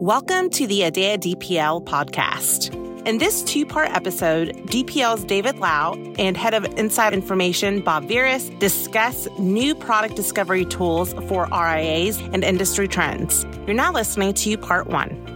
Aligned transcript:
Welcome 0.00 0.50
to 0.50 0.66
the 0.66 0.82
A 0.82 0.90
Day 0.90 1.12
at 1.12 1.20
DPL 1.20 1.84
podcast. 1.84 2.74
In 3.06 3.18
this 3.18 3.42
two 3.42 3.64
part 3.64 3.90
episode, 3.90 4.48
DPL's 4.66 5.24
David 5.24 5.58
Lau 5.58 5.94
and 6.18 6.36
Head 6.36 6.54
of 6.54 6.64
Inside 6.78 7.12
Information 7.12 7.80
Bob 7.80 8.08
Veres 8.08 8.50
discuss 8.58 9.28
new 9.38 9.74
product 9.74 10.16
discovery 10.16 10.64
tools 10.64 11.12
for 11.28 11.46
RIAs 11.46 12.18
and 12.18 12.42
industry 12.42 12.88
trends. 12.88 13.44
You're 13.66 13.74
now 13.74 13.92
listening 13.92 14.34
to 14.34 14.56
part 14.58 14.88
one. 14.88 15.32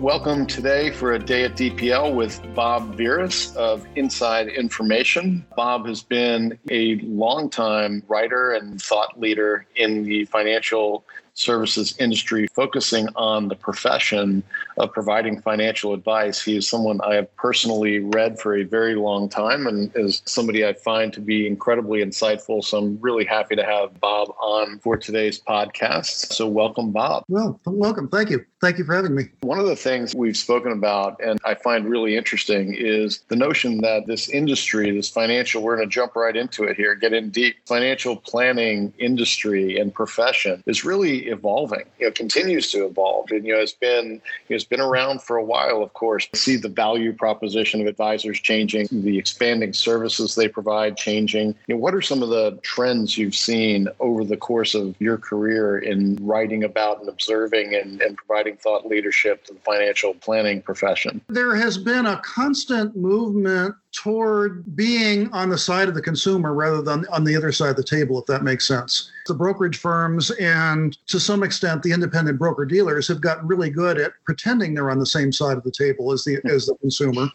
Welcome 0.00 0.46
today 0.46 0.92
for 0.92 1.14
a 1.14 1.18
day 1.18 1.44
at 1.44 1.56
DPL 1.56 2.14
with 2.14 2.40
Bob 2.54 2.94
Veres 2.94 3.54
of 3.56 3.84
Inside 3.96 4.46
Information. 4.46 5.44
Bob 5.56 5.86
has 5.86 6.04
been 6.04 6.56
a 6.70 6.96
longtime 7.02 8.04
writer 8.06 8.52
and 8.52 8.80
thought 8.80 9.18
leader 9.18 9.66
in 9.74 10.04
the 10.04 10.24
financial 10.26 11.04
services 11.38 11.94
industry, 11.98 12.46
focusing 12.48 13.08
on 13.14 13.48
the 13.48 13.54
profession 13.54 14.42
of 14.76 14.92
providing 14.92 15.40
financial 15.40 15.94
advice. 15.94 16.42
He 16.42 16.56
is 16.56 16.68
someone 16.68 17.00
I 17.02 17.14
have 17.14 17.34
personally 17.36 18.00
read 18.00 18.38
for 18.38 18.56
a 18.56 18.64
very 18.64 18.94
long 18.94 19.28
time 19.28 19.66
and 19.66 19.90
is 19.94 20.22
somebody 20.24 20.66
I 20.66 20.72
find 20.72 21.12
to 21.12 21.20
be 21.20 21.46
incredibly 21.46 22.04
insightful. 22.04 22.64
So 22.64 22.78
I'm 22.78 22.98
really 23.00 23.24
happy 23.24 23.56
to 23.56 23.64
have 23.64 23.98
Bob 24.00 24.34
on 24.40 24.78
for 24.80 24.96
today's 24.96 25.40
podcast. 25.40 26.32
So 26.32 26.48
welcome, 26.48 26.90
Bob. 26.90 27.24
Well, 27.28 27.60
welcome. 27.64 28.08
Thank 28.08 28.30
you. 28.30 28.44
Thank 28.60 28.78
you 28.78 28.84
for 28.84 28.94
having 28.94 29.14
me. 29.14 29.24
One 29.40 29.60
of 29.60 29.66
the 29.66 29.76
things 29.76 30.14
we've 30.14 30.36
spoken 30.36 30.72
about 30.72 31.20
and 31.22 31.38
I 31.44 31.54
find 31.54 31.88
really 31.88 32.16
interesting 32.16 32.74
is 32.74 33.20
the 33.28 33.36
notion 33.36 33.78
that 33.82 34.06
this 34.06 34.28
industry, 34.28 34.90
this 34.90 35.08
financial, 35.08 35.62
we're 35.62 35.76
going 35.76 35.88
to 35.88 35.92
jump 35.92 36.16
right 36.16 36.36
into 36.36 36.64
it 36.64 36.76
here, 36.76 36.94
get 36.94 37.12
in 37.12 37.30
deep. 37.30 37.56
Financial 37.66 38.16
planning 38.16 38.92
industry 38.98 39.78
and 39.78 39.94
profession 39.94 40.62
is 40.66 40.84
really 40.84 41.27
evolving. 41.28 41.84
You 41.98 42.06
know, 42.06 42.12
continues 42.12 42.70
to 42.72 42.86
evolve, 42.86 43.30
and 43.30 43.46
you 43.46 43.54
know, 43.54 43.60
it's 43.60 43.72
been 43.72 44.20
it's 44.48 44.64
been 44.64 44.80
around 44.80 45.22
for 45.22 45.36
a 45.36 45.44
while. 45.44 45.82
Of 45.82 45.92
course, 45.92 46.28
see 46.34 46.56
the 46.56 46.68
value 46.68 47.12
proposition 47.12 47.80
of 47.80 47.86
advisors 47.86 48.40
changing, 48.40 48.88
the 48.90 49.18
expanding 49.18 49.72
services 49.72 50.34
they 50.34 50.48
provide 50.48 50.96
changing. 50.96 51.54
You 51.66 51.74
know, 51.74 51.80
what 51.80 51.94
are 51.94 52.02
some 52.02 52.22
of 52.22 52.28
the 52.28 52.58
trends 52.62 53.16
you've 53.16 53.34
seen 53.34 53.88
over 54.00 54.24
the 54.24 54.36
course 54.36 54.74
of 54.74 54.94
your 55.00 55.18
career 55.18 55.78
in 55.78 56.16
writing 56.20 56.64
about 56.64 57.00
and 57.00 57.08
observing 57.08 57.74
and, 57.74 58.00
and 58.02 58.16
providing 58.16 58.56
thought 58.56 58.86
leadership 58.86 59.44
to 59.44 59.54
the 59.54 59.60
financial 59.60 60.14
planning 60.14 60.62
profession? 60.62 61.20
There 61.28 61.54
has 61.54 61.78
been 61.78 62.06
a 62.06 62.18
constant 62.18 62.96
movement 62.96 63.74
toward 63.92 64.76
being 64.76 65.32
on 65.32 65.48
the 65.48 65.58
side 65.58 65.88
of 65.88 65.94
the 65.94 66.02
consumer 66.02 66.54
rather 66.54 66.82
than 66.82 67.06
on 67.08 67.24
the 67.24 67.34
other 67.34 67.52
side 67.52 67.70
of 67.70 67.76
the 67.76 67.82
table, 67.82 68.18
if 68.18 68.26
that 68.26 68.42
makes 68.42 68.66
sense. 68.66 69.10
The 69.26 69.34
brokerage 69.34 69.78
firms 69.78 70.30
and 70.32 70.96
to 71.08 71.18
some 71.18 71.42
extent 71.42 71.82
the 71.82 71.92
independent 71.92 72.38
broker 72.38 72.64
dealers 72.64 73.08
have 73.08 73.20
gotten 73.20 73.46
really 73.46 73.70
good 73.70 73.98
at 73.98 74.12
pretending 74.24 74.74
they're 74.74 74.90
on 74.90 74.98
the 74.98 75.06
same 75.06 75.32
side 75.32 75.56
of 75.56 75.64
the 75.64 75.70
table 75.70 76.12
as 76.12 76.24
the 76.24 76.40
as 76.44 76.66
the 76.66 76.74
consumer. 76.76 77.28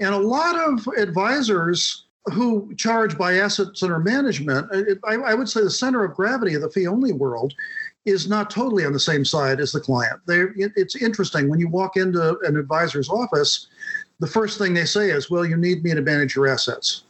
And 0.00 0.14
a 0.14 0.18
lot 0.18 0.56
of 0.56 0.86
advisors 0.98 2.06
who 2.32 2.74
charge 2.76 3.16
by 3.18 3.34
assets 3.34 3.82
under 3.82 3.98
management, 3.98 4.66
I, 5.04 5.14
I 5.14 5.34
would 5.34 5.48
say 5.48 5.62
the 5.62 5.70
center 5.70 6.04
of 6.04 6.14
gravity 6.14 6.54
of 6.54 6.62
the 6.62 6.70
fee 6.70 6.86
only 6.86 7.12
world 7.12 7.54
is 8.04 8.28
not 8.28 8.50
totally 8.50 8.84
on 8.84 8.92
the 8.92 9.00
same 9.00 9.24
side 9.24 9.60
as 9.60 9.72
the 9.72 9.80
client. 9.80 10.20
They, 10.26 10.44
it's 10.56 10.96
interesting 10.96 11.48
when 11.48 11.60
you 11.60 11.68
walk 11.68 11.96
into 11.96 12.38
an 12.40 12.56
advisor's 12.56 13.08
office, 13.08 13.68
the 14.20 14.26
first 14.26 14.58
thing 14.58 14.74
they 14.74 14.84
say 14.84 15.10
is, 15.10 15.30
"Well, 15.30 15.44
you 15.44 15.56
need 15.56 15.84
me 15.84 15.94
to 15.94 16.02
manage 16.02 16.34
your 16.36 16.46
assets, 16.46 17.04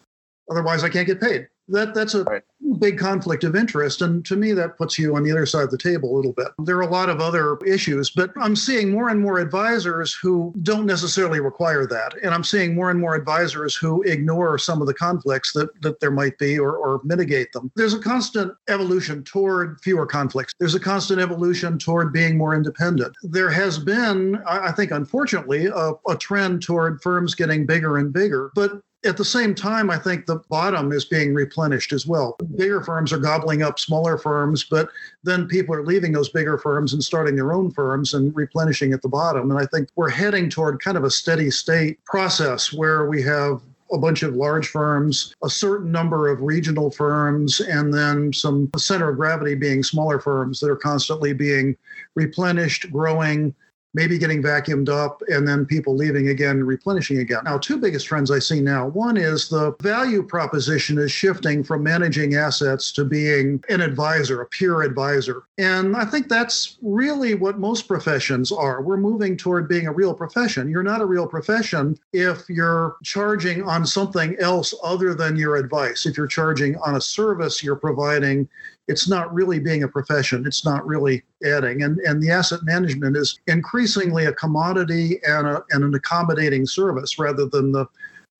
otherwise 0.51 0.85
I 0.85 0.89
can't 0.89 1.07
get 1.07 1.21
paid." 1.21 1.49
That 1.69 1.95
that's 1.95 2.15
a 2.15 2.25
right. 2.25 2.43
big 2.79 2.99
conflict 2.99 3.45
of 3.45 3.57
interest, 3.57 4.03
and 4.03 4.25
to 4.27 4.37
me, 4.37 4.53
that 4.53 4.77
puts 4.77 4.99
you 4.99 5.17
on 5.17 5.23
the 5.23 5.31
other 5.33 5.47
side 5.47 5.65
of 5.65 5.71
the 5.71 5.79
table 5.79 6.15
a 6.15 6.17
little 6.17 6.33
bit. 6.33 6.49
There 6.59 6.77
are 6.77 6.83
a 6.83 6.91
lot 6.91 7.09
of 7.09 7.21
other 7.21 7.57
issues, 7.67 8.11
but 8.11 8.31
I'm 8.37 8.55
seeing 8.55 8.91
more 8.91 9.09
and 9.09 9.21
more 9.21 9.39
advisors 9.39 10.15
who 10.15 10.53
don't 10.63 10.87
necessarily 10.87 11.41
require 11.41 11.87
that, 11.87 12.15
and 12.23 12.35
I'm 12.35 12.45
seeing 12.45 12.75
more 12.75 12.91
and 12.91 13.01
more 13.01 13.15
advisors 13.15 13.75
who 13.75 14.03
ignore 14.03 14.59
some 14.59 14.81
of 14.81 14.87
the 14.87 14.95
conflicts 14.95 15.53
that 15.55 15.71
that 15.83 16.01
there 16.01 16.11
might 16.11 16.37
be 16.39 16.59
or 16.59 16.77
or 16.77 17.01
mitigate 17.05 17.53
them. 17.53 17.71
There's 17.77 17.95
a 17.95 18.01
constant 18.01 18.53
evolution 18.69 19.25
toward 19.25 19.81
fewer 19.81 20.07
conflicts. 20.07 20.53
There's 20.59 20.75
a 20.75 20.81
constant 20.81 21.21
evolution 21.21 21.79
toward 21.79 22.13
being 22.13 22.37
more 22.37 22.55
independent. 22.55 23.17
There 23.23 23.51
has 23.51 23.79
been, 23.79 24.37
I 24.47 24.73
think, 24.73 24.91
unfortunately, 24.91 25.67
a, 25.67 25.93
a 26.09 26.17
trend 26.17 26.63
toward 26.63 27.03
firms 27.03 27.35
getting 27.35 27.67
bigger 27.67 27.99
and 27.99 28.13
bigger, 28.13 28.51
but 28.55 28.81
at 29.05 29.17
the 29.17 29.25
same 29.25 29.55
time, 29.55 29.91
I 29.91 29.99
think 29.99 30.27
the 30.27 30.41
bottom 30.49 30.93
is 30.93 31.05
being 31.05 31.35
replenished 31.35 31.93
as 31.93 32.07
well. 32.07 32.37
Bigger 32.57 32.83
firms 32.83 33.13
are 33.13 33.19
gobbling 33.19 33.63
up 33.63 33.79
smaller 33.79 34.17
firms, 34.17 34.65
but 34.65 34.89
then 35.23 35.47
people 35.47 35.75
are 35.75 35.85
leaving 35.85 36.13
those 36.13 36.31
bigger 36.31 36.57
firms 36.57 36.93
and 36.93 37.05
starting 37.05 37.37
their 37.37 37.53
own 37.53 37.71
firms 37.71 38.15
and 38.15 38.35
replenishing 38.35 38.93
at 38.93 39.03
the 39.03 39.09
bottom. 39.09 39.51
And 39.51 39.61
I 39.61 39.67
think 39.67 39.89
we're 39.97 40.11
heading 40.11 40.49
toward 40.49 40.81
kind 40.81 40.97
of 40.97 41.05
a 41.05 41.11
steady 41.11 41.51
state 41.51 42.03
process 42.05 42.73
where 42.73 43.07
we 43.07 43.23
have 43.23 43.61
a 43.93 43.99
bunch 43.99 44.23
of 44.23 44.35
large 44.35 44.69
firms, 44.69 45.35
a 45.45 45.51
certain 45.51 45.93
number 45.93 46.29
of 46.29 46.41
regional 46.41 46.91
firms, 46.91 47.61
and 47.61 47.93
then 47.93 48.33
some 48.33 48.71
center 48.77 49.11
of 49.11 49.17
gravity 49.17 49.55
being 49.55 49.83
smaller 49.83 50.19
firms 50.19 50.59
that 50.61 50.71
are 50.71 50.77
constantly 50.77 51.33
being 51.33 51.77
replenished, 52.15 52.91
growing, 52.91 53.55
maybe 53.95 54.19
getting 54.19 54.43
vacuumed 54.43 54.89
up 54.89 55.23
and 55.29 55.47
then 55.47 55.65
people 55.65 55.97
leaving 55.97 56.29
again 56.29 56.63
replenishing 56.63 57.19
again. 57.19 57.43
Now, 57.45 57.59
two 57.59 57.79
biggest 57.79 58.07
trends 58.07 58.31
I 58.31 58.41
see 58.41 58.61
now. 58.61 58.89
One 58.89 59.17
is 59.17 59.49
the 59.49 59.75
value 59.81 60.23
proposition 60.23 60.99
is 60.99 61.11
shifting 61.11 61.63
from 61.65 61.83
managing 61.83 62.35
assets 62.35 62.93
to 62.93 63.05
being 63.05 63.63
an 63.69 63.81
advisor, 63.81 64.43
a 64.43 64.47
peer 64.47 64.83
advisor. 64.83 65.45
And 65.59 65.97
I 65.97 66.05
think 66.05 66.29
that's 66.29 66.77
really 66.83 67.35
what 67.35 67.59
most 67.59 67.89
professions 67.89 68.51
are. 68.51 68.83
We're 68.83 68.97
moving 68.97 69.37
toward 69.37 69.69
being 69.69 69.87
a 69.87 69.93
real 69.93 70.15
profession. 70.15 70.69
You're 70.69 70.83
not 70.83 71.01
a 71.01 71.07
real 71.07 71.27
profession 71.27 71.99
if 72.13 72.49
you're 72.49 72.97
charging 73.05 73.63
on 73.63 73.87
something 73.87 74.37
else 74.41 74.75
other 74.83 75.15
than 75.15 75.37
your 75.37 75.57
advice. 75.57 76.07
If 76.07 76.17
you're 76.17 76.27
charging 76.27 76.77
on 76.79 76.97
a 76.97 77.01
service 77.01 77.63
you're 77.63 77.77
providing, 77.77 78.49
it's 78.89 79.09
not 79.09 79.33
really 79.33 79.59
being 79.59 79.83
a 79.83 79.89
profession. 79.89 80.47
It's 80.47 80.65
not 80.65 80.87
really 80.87 81.23
adding. 81.45 81.83
And, 81.83 81.99
and 82.01 82.23
the 82.23 82.31
asset 82.31 82.61
management 82.63 83.17
is 83.17 83.39
increasingly 83.47 84.27
a 84.27 84.33
commodity 84.33 85.21
and, 85.27 85.47
a, 85.47 85.63
and 85.71 85.85
an 85.85 85.95
accommodating 85.95 86.67
service 86.67 87.19
rather 87.19 87.47
than 87.47 87.73
the 87.73 87.87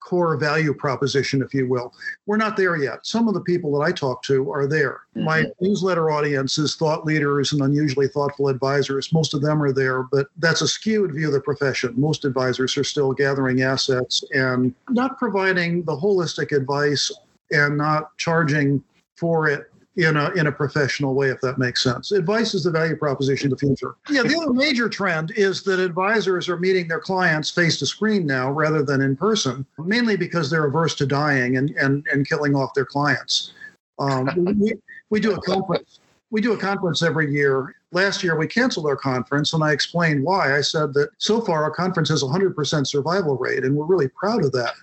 core 0.05 0.37
value 0.37 0.75
proposition, 0.75 1.43
if 1.43 1.55
you 1.55 1.67
will. 1.67 1.93
We're 2.27 2.37
not 2.37 2.57
there 2.57 2.77
yet. 2.77 3.07
Some 3.07 3.27
of 3.27 3.35
the 3.35 3.41
people 3.41 3.73
that 3.73 3.85
I 3.85 3.91
talk 3.91 4.23
to 4.25 4.53
are 4.53 4.67
there. 4.67 5.01
Mm-hmm. 5.17 5.25
My 5.25 5.47
newsletter 5.61 6.11
audience 6.11 6.59
is 6.59 6.77
thought 6.77 7.07
leaders 7.07 7.53
and 7.53 7.63
unusually 7.63 8.09
thoughtful 8.09 8.49
advisors. 8.49 9.13
Most 9.13 9.35
of 9.35 9.41
them 9.41 9.63
are 9.63 9.73
there, 9.73 10.03
but 10.03 10.27
that's 10.37 10.61
a 10.61 10.69
skewed 10.69 11.15
view 11.15 11.29
of 11.29 11.33
the 11.33 11.41
profession. 11.41 11.95
Most 11.97 12.25
advisors 12.27 12.77
are 12.77 12.85
still 12.85 13.13
gathering 13.13 13.63
assets 13.63 14.23
and 14.35 14.75
not 14.91 15.19
providing 15.19 15.83
the 15.85 15.97
holistic 15.97 16.55
advice 16.55 17.11
and 17.51 17.79
not 17.79 18.17
charging 18.19 18.83
for 19.17 19.49
it 19.49 19.71
in 19.97 20.17
a 20.17 20.31
in 20.31 20.49
a 20.49 20.53
professional 20.53 21.15
way, 21.15 21.29
if 21.29 21.41
that 21.41 21.59
makes 21.59 21.83
sense. 21.83 22.11
Advice 22.11 22.55
is 22.55 22.65
the 22.65 22.71
value 22.71 22.97
proposition 22.97 23.53
of 23.53 23.59
the 23.59 23.67
future. 23.67 23.95
Yeah, 24.11 24.23
the 24.23 24.37
other 24.37 24.53
major 24.53 24.89
trend 24.89 25.33
is 25.37 25.63
that 25.63 25.79
advisors 25.79 26.49
are 26.49 26.57
meeting 26.57 26.89
their 26.89 27.01
clients 27.01 27.51
face 27.51 27.79
to 27.79 27.87
screen 27.87 28.27
now 28.27 28.51
rather 28.51 28.83
than 28.83 29.01
in 29.01 29.17
person, 29.17 29.65
mainly 29.79 30.17
because 30.17 30.51
they're 30.51 30.67
averse 30.67 30.95
to 30.97 31.07
dying 31.07 31.57
and 31.57 31.71
and, 31.71 32.05
and 32.13 32.29
killing 32.29 32.55
off 32.55 32.75
their 32.75 32.85
clients. 32.85 33.53
Um, 33.99 34.29
we, 34.59 34.75
we 35.11 35.21
do 35.21 35.33
a 35.33 35.41
conference. 35.41 36.01
We 36.31 36.41
do 36.41 36.53
a 36.53 36.59
conference 36.59 37.03
every 37.03 37.33
year 37.33 37.77
last 37.95 38.23
year 38.23 38.37
we 38.37 38.47
canceled 38.47 38.87
our 38.87 38.97
conference 38.97 39.53
and 39.53 39.63
I 39.63 39.73
explained 39.73 40.23
why. 40.25 40.57
I 40.57 40.61
said 40.61 40.93
that 40.95 41.11
so 41.19 41.41
far 41.41 41.63
our 41.63 41.71
conference 41.71 42.09
has 42.09 42.23
100% 42.23 42.87
survival 42.87 43.37
rate 43.37 43.65
and 43.65 43.77
we're 43.77 43.87
really 43.87 44.09
proud 44.09 44.45
of 44.45 44.53
that. 44.53 44.75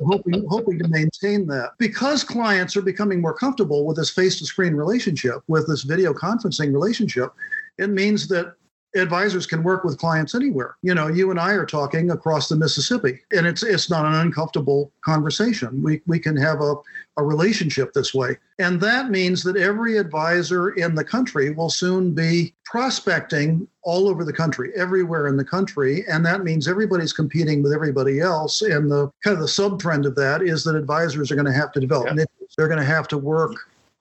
hoping, 0.00 0.46
hoping 0.48 0.78
to 0.78 0.88
maintain 0.88 1.46
that. 1.48 1.72
Because 1.78 2.24
clients 2.24 2.76
are 2.76 2.82
becoming 2.82 3.20
more 3.20 3.34
comfortable 3.34 3.86
with 3.86 3.96
this 3.96 4.10
face 4.10 4.38
to 4.38 4.46
screen 4.46 4.74
relationship, 4.74 5.42
with 5.48 5.66
this 5.66 5.82
video 5.82 6.12
conferencing 6.12 6.72
relationship, 6.72 7.32
it 7.78 7.90
means 7.90 8.26
that 8.28 8.54
advisors 8.94 9.46
can 9.46 9.62
work 9.62 9.84
with 9.84 9.98
clients 9.98 10.34
anywhere. 10.34 10.76
You 10.82 10.94
know, 10.94 11.08
you 11.08 11.30
and 11.30 11.38
I 11.38 11.52
are 11.52 11.66
talking 11.66 12.10
across 12.10 12.48
the 12.48 12.56
Mississippi, 12.56 13.20
and 13.32 13.46
it's 13.46 13.62
it's 13.62 13.90
not 13.90 14.06
an 14.06 14.14
uncomfortable 14.14 14.92
conversation. 15.04 15.82
We 15.82 16.00
we 16.06 16.18
can 16.18 16.36
have 16.36 16.60
a, 16.60 16.74
a 17.16 17.22
relationship 17.22 17.92
this 17.92 18.14
way. 18.14 18.36
And 18.58 18.80
that 18.80 19.10
means 19.10 19.42
that 19.44 19.56
every 19.56 19.98
advisor 19.98 20.70
in 20.70 20.94
the 20.94 21.04
country 21.04 21.50
will 21.50 21.70
soon 21.70 22.14
be 22.14 22.54
prospecting 22.64 23.68
all 23.82 24.08
over 24.08 24.24
the 24.24 24.32
country, 24.32 24.72
everywhere 24.76 25.28
in 25.28 25.36
the 25.36 25.44
country. 25.44 26.04
And 26.08 26.24
that 26.26 26.42
means 26.42 26.66
everybody's 26.66 27.12
competing 27.12 27.62
with 27.62 27.72
everybody 27.72 28.20
else. 28.20 28.62
And 28.62 28.90
the 28.90 29.10
kind 29.22 29.34
of 29.34 29.40
the 29.40 29.48
sub 29.48 29.80
trend 29.80 30.06
of 30.06 30.14
that 30.16 30.42
is 30.42 30.64
that 30.64 30.74
advisors 30.74 31.30
are 31.30 31.36
going 31.36 31.46
to 31.46 31.52
have 31.52 31.72
to 31.72 31.80
develop 31.80 32.14
niches. 32.14 32.54
They're 32.56 32.68
going 32.68 32.80
to 32.80 32.84
have 32.84 33.08
to 33.08 33.18
work 33.18 33.52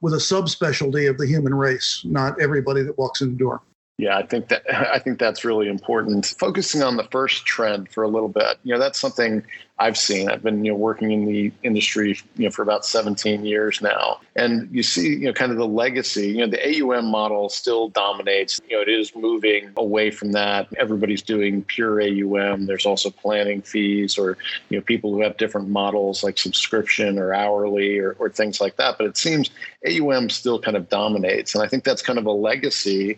with 0.01 0.13
a 0.13 0.17
subspecialty 0.17 1.09
of 1.09 1.17
the 1.17 1.25
human 1.25 1.53
race, 1.53 2.03
not 2.05 2.39
everybody 2.41 2.83
that 2.83 2.97
walks 2.97 3.21
in 3.21 3.31
the 3.31 3.37
door. 3.37 3.61
Yeah, 3.97 4.15
I 4.15 4.25
think 4.25 4.49
that 4.49 4.63
I 4.93 4.99
think 4.99 5.19
that's 5.19 5.43
really 5.43 5.67
important. 5.67 6.35
Focusing 6.39 6.83
on 6.83 6.97
the 6.97 7.03
first 7.05 7.45
trend 7.45 7.89
for 7.89 8.03
a 8.03 8.07
little 8.07 8.29
bit, 8.29 8.57
you 8.63 8.73
know, 8.73 8.79
that's 8.79 8.99
something 8.99 9.43
I've 9.79 9.97
seen. 9.97 10.29
I've 10.29 10.43
been 10.43 10.63
you 10.63 10.71
know 10.71 10.77
working 10.77 11.11
in 11.11 11.25
the 11.25 11.51
industry 11.63 12.19
you 12.35 12.45
know 12.45 12.51
for 12.51 12.61
about 12.61 12.85
17 12.85 13.45
years 13.45 13.81
now, 13.81 14.19
and 14.35 14.69
you 14.71 14.83
see 14.83 15.09
you 15.09 15.25
know 15.25 15.33
kind 15.33 15.51
of 15.51 15.57
the 15.57 15.67
legacy. 15.67 16.29
You 16.29 16.45
know, 16.45 16.47
the 16.47 16.81
AUM 16.81 17.05
model 17.05 17.49
still 17.49 17.89
dominates. 17.89 18.59
You 18.69 18.77
know, 18.77 18.81
it 18.83 18.89
is 18.89 19.15
moving 19.15 19.71
away 19.77 20.11
from 20.11 20.31
that. 20.33 20.67
Everybody's 20.77 21.23
doing 21.23 21.63
pure 21.63 22.01
AUM. 22.01 22.67
There's 22.67 22.85
also 22.85 23.09
planning 23.09 23.63
fees, 23.63 24.17
or 24.17 24.37
you 24.69 24.77
know, 24.77 24.83
people 24.83 25.11
who 25.11 25.21
have 25.21 25.37
different 25.37 25.69
models 25.69 26.23
like 26.23 26.37
subscription 26.37 27.17
or 27.17 27.33
hourly 27.33 27.97
or, 27.97 28.15
or 28.19 28.29
things 28.29 28.61
like 28.61 28.77
that. 28.77 28.97
But 28.97 29.07
it 29.07 29.17
seems 29.17 29.49
AUM 29.87 30.29
still 30.29 30.59
kind 30.59 30.77
of 30.77 30.89
dominates, 30.89 31.55
and 31.55 31.63
I 31.63 31.67
think 31.67 31.83
that's 31.83 32.03
kind 32.03 32.19
of 32.19 32.25
a 32.27 32.31
legacy 32.31 33.17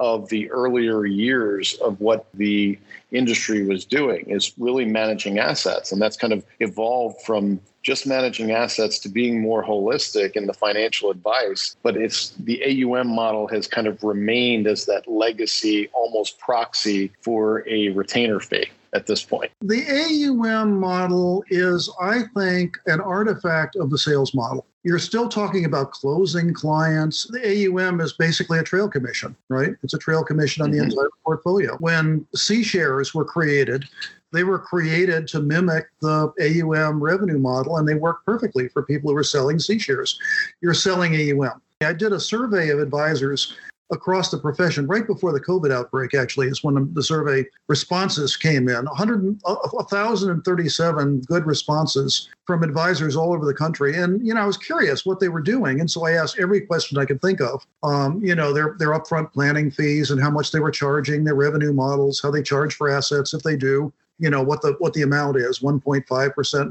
of 0.00 0.28
the 0.30 0.50
earlier 0.50 1.04
years 1.04 1.74
of 1.74 2.00
what 2.00 2.26
the 2.34 2.76
industry 3.12 3.64
was 3.66 3.84
doing 3.84 4.24
is 4.28 4.52
really 4.58 4.86
managing 4.86 5.38
assets. 5.38 5.92
And 5.92 6.00
that's 6.00 6.16
kind 6.16 6.32
of 6.32 6.44
evolved 6.58 7.20
from 7.22 7.60
just 7.82 8.06
managing 8.06 8.50
assets 8.50 8.98
to 9.00 9.08
being 9.08 9.40
more 9.40 9.62
holistic 9.62 10.32
in 10.32 10.46
the 10.46 10.54
financial 10.54 11.10
advice. 11.10 11.76
But 11.82 11.96
it's 11.96 12.30
the 12.30 12.62
AUM 12.64 13.08
model 13.08 13.46
has 13.48 13.66
kind 13.66 13.86
of 13.86 14.02
remained 14.02 14.66
as 14.66 14.86
that 14.86 15.06
legacy 15.06 15.88
almost 15.92 16.38
proxy 16.38 17.12
for 17.20 17.66
a 17.68 17.90
retainer 17.90 18.40
fee 18.40 18.66
at 18.92 19.06
this 19.06 19.22
point. 19.22 19.52
The 19.60 19.84
AUM 19.86 20.80
model 20.80 21.44
is, 21.48 21.90
I 22.00 22.22
think, 22.34 22.76
an 22.86 23.00
artifact 23.00 23.76
of 23.76 23.90
the 23.90 23.98
sales 23.98 24.34
model 24.34 24.66
you're 24.82 24.98
still 24.98 25.28
talking 25.28 25.64
about 25.66 25.92
closing 25.92 26.54
clients. 26.54 27.26
The 27.30 27.68
AUM 27.68 28.00
is 28.00 28.14
basically 28.14 28.58
a 28.58 28.62
trail 28.62 28.88
commission, 28.88 29.36
right? 29.48 29.74
It's 29.82 29.94
a 29.94 29.98
trail 29.98 30.24
commission 30.24 30.62
on 30.62 30.70
mm-hmm. 30.70 30.78
the 30.78 30.84
entire 30.84 31.10
portfolio. 31.24 31.76
When 31.78 32.26
C 32.34 32.62
shares 32.62 33.14
were 33.14 33.24
created, 33.24 33.84
they 34.32 34.44
were 34.44 34.58
created 34.58 35.26
to 35.28 35.40
mimic 35.40 35.88
the 36.00 36.32
AUM 36.40 37.02
revenue 37.02 37.38
model, 37.38 37.76
and 37.76 37.86
they 37.86 37.94
work 37.94 38.24
perfectly 38.24 38.68
for 38.68 38.82
people 38.82 39.10
who 39.10 39.16
are 39.16 39.24
selling 39.24 39.58
C 39.58 39.78
shares. 39.78 40.18
You're 40.60 40.74
selling 40.74 41.14
AUM. 41.14 41.60
I 41.82 41.92
did 41.92 42.12
a 42.12 42.20
survey 42.20 42.68
of 42.70 42.78
advisors 42.78 43.54
across 43.92 44.30
the 44.30 44.38
profession 44.38 44.86
right 44.86 45.06
before 45.06 45.32
the 45.32 45.40
COVID 45.40 45.72
outbreak, 45.72 46.14
actually, 46.14 46.48
is 46.48 46.62
when 46.62 46.92
the 46.94 47.02
survey 47.02 47.44
responses 47.68 48.36
came 48.36 48.68
in 48.68 48.84
100, 48.84 49.40
1,037 49.42 51.20
good 51.22 51.46
responses 51.46 52.28
from 52.46 52.62
advisors 52.62 53.16
all 53.16 53.32
over 53.32 53.44
the 53.44 53.54
country. 53.54 53.96
And, 53.96 54.24
you 54.26 54.34
know, 54.34 54.40
I 54.40 54.46
was 54.46 54.56
curious 54.56 55.04
what 55.04 55.20
they 55.20 55.28
were 55.28 55.40
doing. 55.40 55.80
And 55.80 55.90
so 55.90 56.06
I 56.06 56.12
asked 56.12 56.38
every 56.38 56.60
question 56.60 56.98
I 56.98 57.04
could 57.04 57.20
think 57.20 57.40
of, 57.40 57.66
um, 57.82 58.22
you 58.24 58.34
know, 58.34 58.52
their, 58.52 58.76
their 58.78 58.90
upfront 58.90 59.32
planning 59.32 59.70
fees 59.70 60.10
and 60.10 60.20
how 60.20 60.30
much 60.30 60.52
they 60.52 60.60
were 60.60 60.70
charging, 60.70 61.24
their 61.24 61.34
revenue 61.34 61.72
models, 61.72 62.20
how 62.22 62.30
they 62.30 62.42
charge 62.42 62.74
for 62.74 62.88
assets 62.88 63.34
if 63.34 63.42
they 63.42 63.56
do, 63.56 63.92
you 64.20 64.30
know 64.30 64.42
what 64.42 64.62
the 64.62 64.76
what 64.78 64.92
the 64.92 65.02
amount 65.02 65.36
is 65.36 65.58
1.5% 65.60 66.04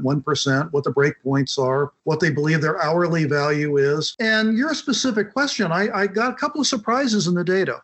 1% 0.02 0.72
what 0.72 0.84
the 0.84 0.92
breakpoints 0.92 1.58
are 1.58 1.92
what 2.04 2.20
they 2.20 2.30
believe 2.30 2.60
their 2.60 2.82
hourly 2.82 3.24
value 3.24 3.76
is. 3.76 4.14
And 4.20 4.56
your 4.56 4.72
specific 4.74 5.32
question 5.32 5.72
i, 5.72 5.88
I 5.94 6.06
got 6.06 6.32
a 6.32 6.36
couple 6.36 6.60
of 6.60 6.66
surprises 6.66 7.26
in 7.26 7.34
the 7.34 7.44
data. 7.44 7.82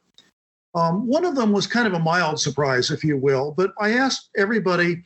Um, 0.75 1.07
one 1.07 1.25
of 1.25 1.35
them 1.35 1.53
was 1.53 1.67
kind 1.67 1.87
of 1.87 1.95
a 1.95 1.99
mild 1.99 2.41
surprise 2.41 2.91
if 2.91 3.03
you 3.05 3.19
will 3.19 3.53
but 3.53 3.73
i 3.79 3.91
asked 3.93 4.31
everybody 4.37 5.03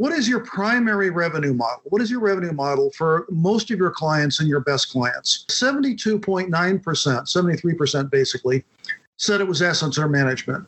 what 0.00 0.14
is 0.14 0.26
your 0.26 0.40
primary 0.40 1.10
revenue 1.10 1.52
model? 1.52 1.82
What 1.84 2.00
is 2.00 2.10
your 2.10 2.20
revenue 2.20 2.52
model 2.52 2.90
for 2.92 3.26
most 3.28 3.70
of 3.70 3.78
your 3.78 3.90
clients 3.90 4.40
and 4.40 4.48
your 4.48 4.60
best 4.60 4.90
clients? 4.90 5.44
72.9% 5.50 6.48
73% 6.50 8.10
basically 8.10 8.64
said 9.18 9.42
it 9.42 9.46
was 9.46 9.60
assets 9.60 9.98
under 9.98 10.08
management 10.08 10.66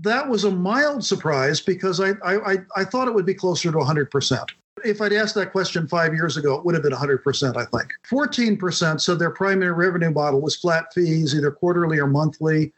that 0.00 0.28
was 0.28 0.44
a 0.44 0.50
mild 0.50 1.04
surprise 1.04 1.60
because 1.60 2.00
I, 2.00 2.12
I, 2.24 2.56
I 2.76 2.84
thought 2.84 3.08
it 3.08 3.14
would 3.14 3.26
be 3.26 3.34
closer 3.34 3.70
to 3.70 3.78
100%. 3.78 4.48
If 4.84 5.00
I'd 5.00 5.12
asked 5.12 5.34
that 5.36 5.52
question 5.52 5.86
five 5.86 6.14
years 6.14 6.36
ago, 6.36 6.54
it 6.54 6.64
would 6.64 6.74
have 6.74 6.82
been 6.82 6.92
100%, 6.92 7.56
I 7.56 7.64
think. 7.66 7.92
14% 8.10 9.00
said 9.00 9.18
their 9.18 9.30
primary 9.30 9.72
revenue 9.72 10.10
model 10.10 10.40
was 10.40 10.56
flat 10.56 10.92
fees, 10.92 11.34
either 11.34 11.50
quarterly 11.50 11.98
or 11.98 12.06
monthly. 12.06 12.72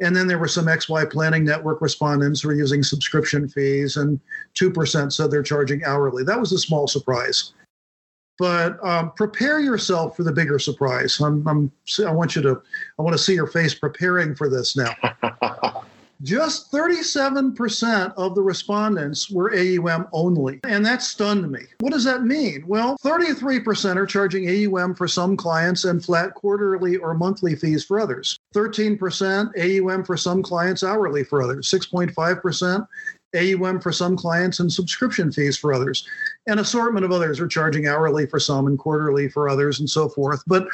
And 0.00 0.16
then 0.16 0.26
there 0.26 0.38
were 0.38 0.48
some 0.48 0.66
XY 0.66 1.12
Planning 1.12 1.44
Network 1.44 1.80
respondents 1.80 2.40
who 2.40 2.48
were 2.48 2.54
using 2.54 2.82
subscription 2.82 3.48
fees, 3.48 3.96
and 3.96 4.18
2% 4.54 5.12
said 5.12 5.30
they're 5.30 5.42
charging 5.42 5.84
hourly. 5.84 6.24
That 6.24 6.40
was 6.40 6.50
a 6.52 6.58
small 6.58 6.88
surprise. 6.88 7.52
But 8.36 8.84
um, 8.84 9.12
prepare 9.12 9.60
yourself 9.60 10.16
for 10.16 10.24
the 10.24 10.32
bigger 10.32 10.58
surprise. 10.58 11.20
I'm, 11.20 11.46
I'm, 11.46 11.70
I 12.04 12.10
want 12.10 12.34
you 12.34 12.42
to, 12.42 12.60
I 12.98 13.02
want 13.02 13.14
to 13.14 13.22
see 13.22 13.34
your 13.34 13.46
face 13.46 13.74
preparing 13.74 14.34
for 14.34 14.50
this 14.50 14.76
now. 14.76 14.92
Just 16.22 16.72
37% 16.72 18.14
of 18.16 18.34
the 18.34 18.42
respondents 18.42 19.30
were 19.30 19.52
AUM 19.54 20.06
only, 20.12 20.60
and 20.64 20.84
that 20.86 21.02
stunned 21.02 21.50
me. 21.50 21.60
What 21.80 21.92
does 21.92 22.04
that 22.04 22.24
mean? 22.24 22.64
Well, 22.66 22.96
33% 23.04 23.96
are 23.96 24.06
charging 24.06 24.48
AUM 24.48 24.94
for 24.94 25.08
some 25.08 25.36
clients 25.36 25.84
and 25.84 26.04
flat 26.04 26.34
quarterly 26.34 26.96
or 26.96 27.14
monthly 27.14 27.56
fees 27.56 27.84
for 27.84 28.00
others. 28.00 28.38
13% 28.54 29.50
AUM 29.58 30.04
for 30.04 30.16
some 30.16 30.42
clients, 30.42 30.84
hourly 30.84 31.24
for 31.24 31.42
others. 31.42 31.70
6.5% 31.70 32.86
AUM 33.34 33.80
for 33.80 33.92
some 33.92 34.16
clients 34.16 34.60
and 34.60 34.72
subscription 34.72 35.32
fees 35.32 35.56
for 35.56 35.72
others. 35.72 36.06
An 36.46 36.58
assortment 36.58 37.04
of 37.04 37.12
others 37.12 37.40
are 37.40 37.48
charging 37.48 37.86
hourly 37.86 38.26
for 38.26 38.38
some 38.38 38.66
and 38.66 38.78
quarterly 38.78 39.28
for 39.28 39.48
others 39.48 39.80
and 39.80 39.88
so 39.88 40.08
forth. 40.08 40.42
But 40.46 40.68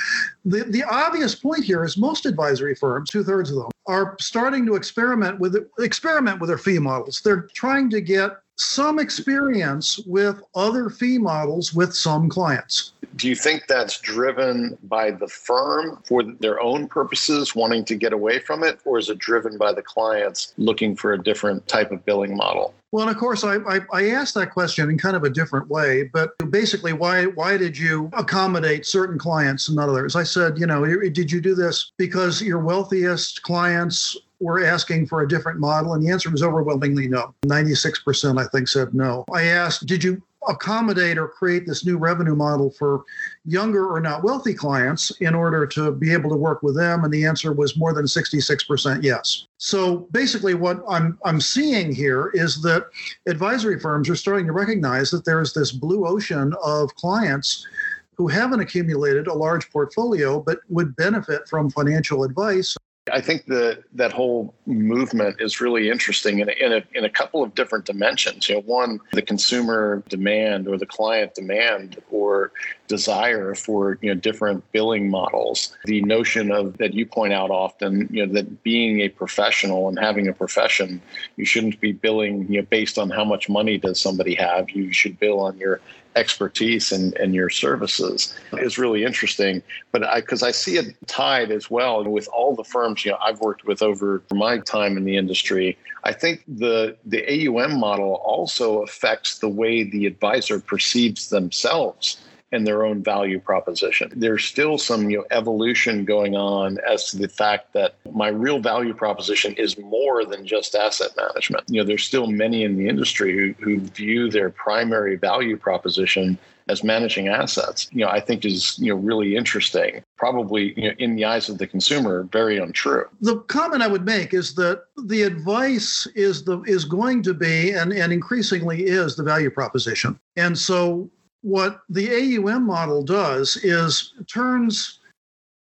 the, 0.44 0.64
the 0.64 0.84
obvious 0.84 1.34
point 1.34 1.64
here 1.64 1.84
is 1.84 1.96
most 1.96 2.26
advisory 2.26 2.74
firms, 2.74 3.10
two 3.10 3.24
thirds 3.24 3.50
of 3.50 3.56
them, 3.56 3.70
are 3.86 4.16
starting 4.20 4.66
to 4.66 4.74
experiment 4.74 5.40
with 5.40 5.56
experiment 5.78 6.40
with 6.40 6.48
their 6.48 6.58
fee 6.58 6.78
models. 6.78 7.20
They're 7.24 7.48
trying 7.54 7.90
to 7.90 8.00
get 8.00 8.38
some 8.60 8.98
experience 8.98 9.98
with 10.00 10.42
other 10.54 10.90
fee 10.90 11.18
models 11.18 11.72
with 11.72 11.94
some 11.94 12.28
clients. 12.28 12.92
Do 13.16 13.28
you 13.28 13.34
think 13.34 13.66
that's 13.66 13.98
driven 14.00 14.76
by 14.84 15.10
the 15.10 15.26
firm 15.26 16.02
for 16.04 16.22
their 16.22 16.60
own 16.60 16.86
purposes, 16.86 17.54
wanting 17.54 17.84
to 17.86 17.96
get 17.96 18.12
away 18.12 18.38
from 18.38 18.62
it, 18.62 18.78
or 18.84 18.98
is 18.98 19.08
it 19.08 19.18
driven 19.18 19.56
by 19.56 19.72
the 19.72 19.82
clients 19.82 20.52
looking 20.58 20.94
for 20.94 21.14
a 21.14 21.22
different 21.22 21.66
type 21.66 21.90
of 21.90 22.04
billing 22.04 22.36
model? 22.36 22.74
Well, 22.92 23.06
and 23.06 23.14
of 23.14 23.20
course, 23.20 23.44
I, 23.44 23.56
I, 23.56 23.80
I, 23.92 24.10
asked 24.10 24.34
that 24.34 24.50
question 24.50 24.90
in 24.90 24.98
kind 24.98 25.14
of 25.14 25.22
a 25.22 25.30
different 25.30 25.68
way, 25.68 26.04
but 26.12 26.36
basically, 26.50 26.92
why 26.92 27.26
why 27.26 27.56
did 27.56 27.78
you 27.78 28.10
accommodate 28.14 28.84
certain 28.84 29.16
clients 29.16 29.68
and 29.68 29.76
not 29.76 29.88
others? 29.88 30.16
I 30.16 30.24
said, 30.24 30.58
you 30.58 30.66
know, 30.66 30.84
did 30.84 31.30
you 31.30 31.40
do 31.40 31.54
this 31.54 31.92
because 31.98 32.42
your 32.42 32.58
wealthiest 32.58 33.42
clients 33.42 34.16
were 34.40 34.64
asking 34.64 35.06
for 35.06 35.20
a 35.20 35.28
different 35.28 35.60
model? 35.60 35.94
And 35.94 36.04
the 36.04 36.10
answer 36.10 36.30
was 36.30 36.42
overwhelmingly 36.42 37.08
no. 37.08 37.34
96%, 37.46 38.40
I 38.40 38.46
think, 38.48 38.68
said 38.68 38.94
no. 38.94 39.24
I 39.32 39.44
asked, 39.44 39.86
did 39.86 40.02
you 40.02 40.22
accommodate 40.48 41.18
or 41.18 41.28
create 41.28 41.66
this 41.66 41.84
new 41.84 41.98
revenue 41.98 42.34
model 42.34 42.70
for 42.70 43.04
younger 43.44 43.86
or 43.86 44.00
not 44.00 44.24
wealthy 44.24 44.54
clients 44.54 45.10
in 45.20 45.34
order 45.34 45.66
to 45.66 45.92
be 45.92 46.12
able 46.12 46.30
to 46.30 46.36
work 46.36 46.62
with 46.62 46.76
them? 46.76 47.04
And 47.04 47.12
the 47.12 47.26
answer 47.26 47.52
was 47.52 47.76
more 47.76 47.92
than 47.92 48.06
66% 48.06 49.02
yes. 49.02 49.46
So 49.58 50.08
basically, 50.12 50.54
what 50.54 50.82
I'm, 50.88 51.18
I'm 51.24 51.40
seeing 51.40 51.94
here 51.94 52.30
is 52.32 52.62
that 52.62 52.86
advisory 53.26 53.78
firms 53.78 54.08
are 54.08 54.16
starting 54.16 54.46
to 54.46 54.52
recognize 54.52 55.10
that 55.10 55.24
there's 55.24 55.52
this 55.52 55.72
blue 55.72 56.06
ocean 56.06 56.54
of 56.64 56.94
clients 56.94 57.66
who 58.14 58.28
haven't 58.28 58.60
accumulated 58.60 59.28
a 59.28 59.34
large 59.34 59.70
portfolio 59.70 60.40
but 60.40 60.60
would 60.68 60.94
benefit 60.96 61.48
from 61.48 61.70
financial 61.70 62.24
advice 62.24 62.76
I 63.12 63.20
think 63.20 63.46
that 63.46 63.84
that 63.94 64.12
whole 64.12 64.54
movement 64.66 65.40
is 65.40 65.60
really 65.60 65.90
interesting 65.90 66.40
in 66.40 66.48
a, 66.48 66.52
in 66.52 66.72
a, 66.72 66.82
in 66.94 67.04
a 67.04 67.10
couple 67.10 67.42
of 67.42 67.54
different 67.54 67.84
dimensions. 67.84 68.48
You 68.48 68.56
know, 68.56 68.62
one, 68.62 69.00
the 69.12 69.22
consumer 69.22 70.02
demand 70.08 70.68
or 70.68 70.78
the 70.78 70.86
client 70.86 71.34
demand 71.34 72.00
or 72.10 72.52
desire 72.90 73.54
for 73.54 73.98
you 74.02 74.12
know 74.12 74.20
different 74.20 74.64
billing 74.72 75.08
models. 75.08 75.76
The 75.84 76.02
notion 76.02 76.50
of 76.50 76.76
that 76.78 76.92
you 76.92 77.06
point 77.06 77.32
out 77.32 77.50
often, 77.50 78.08
you 78.10 78.26
know, 78.26 78.32
that 78.34 78.64
being 78.64 79.00
a 79.00 79.08
professional 79.08 79.88
and 79.88 79.96
having 79.96 80.26
a 80.26 80.32
profession, 80.32 81.00
you 81.36 81.44
shouldn't 81.44 81.80
be 81.80 81.92
billing 81.92 82.52
you 82.52 82.58
know 82.60 82.66
based 82.68 82.98
on 82.98 83.08
how 83.08 83.24
much 83.24 83.48
money 83.48 83.78
does 83.78 84.00
somebody 84.00 84.34
have. 84.34 84.70
You 84.70 84.92
should 84.92 85.20
bill 85.20 85.38
on 85.38 85.56
your 85.56 85.80
expertise 86.16 86.90
and, 86.90 87.14
and 87.14 87.32
your 87.32 87.48
services 87.48 88.34
is 88.54 88.76
really 88.76 89.04
interesting. 89.04 89.62
But 89.92 90.02
I, 90.02 90.20
because 90.20 90.42
I 90.42 90.50
see 90.50 90.76
it 90.76 90.96
tied 91.06 91.52
as 91.52 91.70
well 91.70 92.02
with 92.02 92.26
all 92.32 92.56
the 92.56 92.64
firms 92.64 93.04
you 93.04 93.12
know 93.12 93.18
I've 93.22 93.40
worked 93.40 93.64
with 93.66 93.82
over 93.82 94.20
my 94.32 94.58
time 94.58 94.96
in 94.96 95.04
the 95.04 95.16
industry. 95.16 95.78
I 96.02 96.12
think 96.12 96.42
the 96.48 96.96
the 97.06 97.22
AUM 97.34 97.78
model 97.78 98.14
also 98.24 98.82
affects 98.82 99.38
the 99.38 99.48
way 99.48 99.84
the 99.84 100.06
advisor 100.06 100.58
perceives 100.58 101.28
themselves 101.28 102.20
and 102.52 102.66
their 102.66 102.84
own 102.84 103.02
value 103.02 103.40
proposition. 103.40 104.10
There's 104.14 104.44
still 104.44 104.78
some 104.78 105.10
you 105.10 105.18
know, 105.18 105.24
evolution 105.30 106.04
going 106.04 106.34
on 106.34 106.78
as 106.88 107.10
to 107.10 107.18
the 107.18 107.28
fact 107.28 107.72
that 107.74 107.94
my 108.12 108.28
real 108.28 108.58
value 108.58 108.94
proposition 108.94 109.54
is 109.54 109.78
more 109.78 110.24
than 110.24 110.46
just 110.46 110.74
asset 110.74 111.10
management. 111.16 111.64
You 111.68 111.80
know, 111.80 111.86
there's 111.86 112.04
still 112.04 112.26
many 112.26 112.64
in 112.64 112.76
the 112.76 112.88
industry 112.88 113.36
who, 113.36 113.64
who 113.64 113.80
view 113.80 114.30
their 114.30 114.50
primary 114.50 115.16
value 115.16 115.56
proposition 115.56 116.38
as 116.70 116.84
managing 116.84 117.28
assets, 117.28 117.88
you 117.90 118.04
know, 118.04 118.10
I 118.10 118.20
think 118.20 118.44
is, 118.44 118.78
you 118.78 118.94
know, 118.94 119.00
really 119.00 119.34
interesting. 119.34 120.04
Probably, 120.16 120.72
you 120.80 120.88
know, 120.88 120.94
in 120.98 121.16
the 121.16 121.24
eyes 121.24 121.48
of 121.48 121.58
the 121.58 121.66
consumer, 121.66 122.28
very 122.30 122.58
untrue. 122.58 123.06
The 123.20 123.38
comment 123.40 123.82
I 123.82 123.88
would 123.88 124.04
make 124.04 124.32
is 124.32 124.54
that 124.54 124.84
the 124.96 125.22
advice 125.22 126.06
is 126.14 126.44
the 126.44 126.60
is 126.62 126.84
going 126.84 127.22
to 127.24 127.34
be 127.34 127.72
and, 127.72 127.92
and 127.92 128.12
increasingly 128.12 128.84
is 128.84 129.16
the 129.16 129.24
value 129.24 129.50
proposition. 129.50 130.18
And 130.36 130.56
so 130.56 131.10
what 131.42 131.80
the 131.88 132.38
AUM 132.38 132.66
model 132.66 133.02
does 133.02 133.56
is 133.56 134.14
turns 134.26 135.00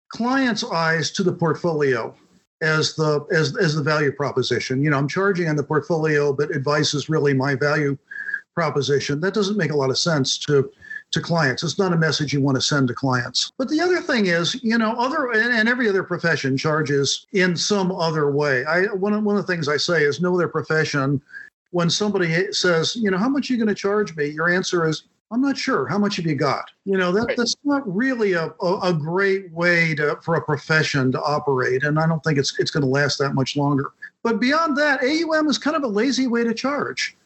clients' 0.08 0.64
eyes 0.64 1.10
to 1.12 1.22
the 1.22 1.32
portfolio 1.32 2.14
as 2.62 2.94
the 2.94 3.26
as 3.32 3.56
as 3.56 3.74
the 3.74 3.82
value 3.82 4.12
proposition. 4.12 4.82
You 4.82 4.90
know, 4.90 4.98
I'm 4.98 5.08
charging 5.08 5.48
on 5.48 5.56
the 5.56 5.62
portfolio, 5.62 6.32
but 6.32 6.50
advice 6.50 6.94
is 6.94 7.08
really 7.08 7.34
my 7.34 7.54
value 7.54 7.98
proposition. 8.54 9.20
That 9.20 9.34
doesn't 9.34 9.56
make 9.56 9.72
a 9.72 9.76
lot 9.76 9.90
of 9.90 9.98
sense 9.98 10.38
to 10.38 10.70
to 11.10 11.20
clients. 11.20 11.62
It's 11.62 11.78
not 11.78 11.92
a 11.92 11.96
message 11.96 12.32
you 12.32 12.40
want 12.40 12.56
to 12.56 12.60
send 12.60 12.88
to 12.88 12.94
clients. 12.94 13.52
But 13.58 13.68
the 13.68 13.80
other 13.80 14.00
thing 14.00 14.26
is, 14.26 14.60
you 14.62 14.78
know, 14.78 14.92
other 14.92 15.32
and, 15.32 15.68
every 15.68 15.88
other 15.88 16.02
profession 16.02 16.56
charges 16.56 17.26
in 17.32 17.56
some 17.56 17.92
other 17.92 18.30
way. 18.30 18.64
I 18.64 18.86
one 18.86 19.12
of, 19.12 19.22
one 19.22 19.36
of 19.36 19.46
the 19.46 19.52
things 19.52 19.68
I 19.68 19.76
say 19.76 20.02
is 20.02 20.20
no 20.20 20.34
other 20.34 20.48
profession. 20.48 21.20
When 21.70 21.90
somebody 21.90 22.52
says, 22.52 22.94
you 22.94 23.10
know, 23.10 23.18
how 23.18 23.28
much 23.28 23.50
are 23.50 23.52
you 23.52 23.58
going 23.58 23.68
to 23.68 23.74
charge 23.74 24.14
me? 24.14 24.26
Your 24.26 24.48
answer 24.48 24.86
is, 24.86 25.04
I'm 25.34 25.40
not 25.40 25.58
sure. 25.58 25.88
How 25.88 25.98
much 25.98 26.14
have 26.16 26.26
you 26.26 26.36
got? 26.36 26.70
You 26.84 26.96
know, 26.96 27.10
that, 27.10 27.24
right. 27.26 27.36
that's 27.36 27.56
not 27.64 27.82
really 27.92 28.34
a, 28.34 28.54
a, 28.62 28.78
a, 28.84 28.92
great 28.92 29.50
way 29.50 29.92
to, 29.96 30.16
for 30.22 30.36
a 30.36 30.44
profession 30.44 31.10
to 31.10 31.20
operate. 31.20 31.82
And 31.82 31.98
I 31.98 32.06
don't 32.06 32.22
think 32.22 32.38
it's, 32.38 32.56
it's 32.60 32.70
going 32.70 32.82
to 32.82 32.88
last 32.88 33.18
that 33.18 33.34
much 33.34 33.56
longer. 33.56 33.90
But 34.22 34.40
beyond 34.40 34.76
that, 34.76 35.00
AUM 35.02 35.48
is 35.48 35.58
kind 35.58 35.76
of 35.76 35.82
a 35.82 35.88
lazy 35.88 36.28
way 36.28 36.44
to 36.44 36.54
charge. 36.54 37.16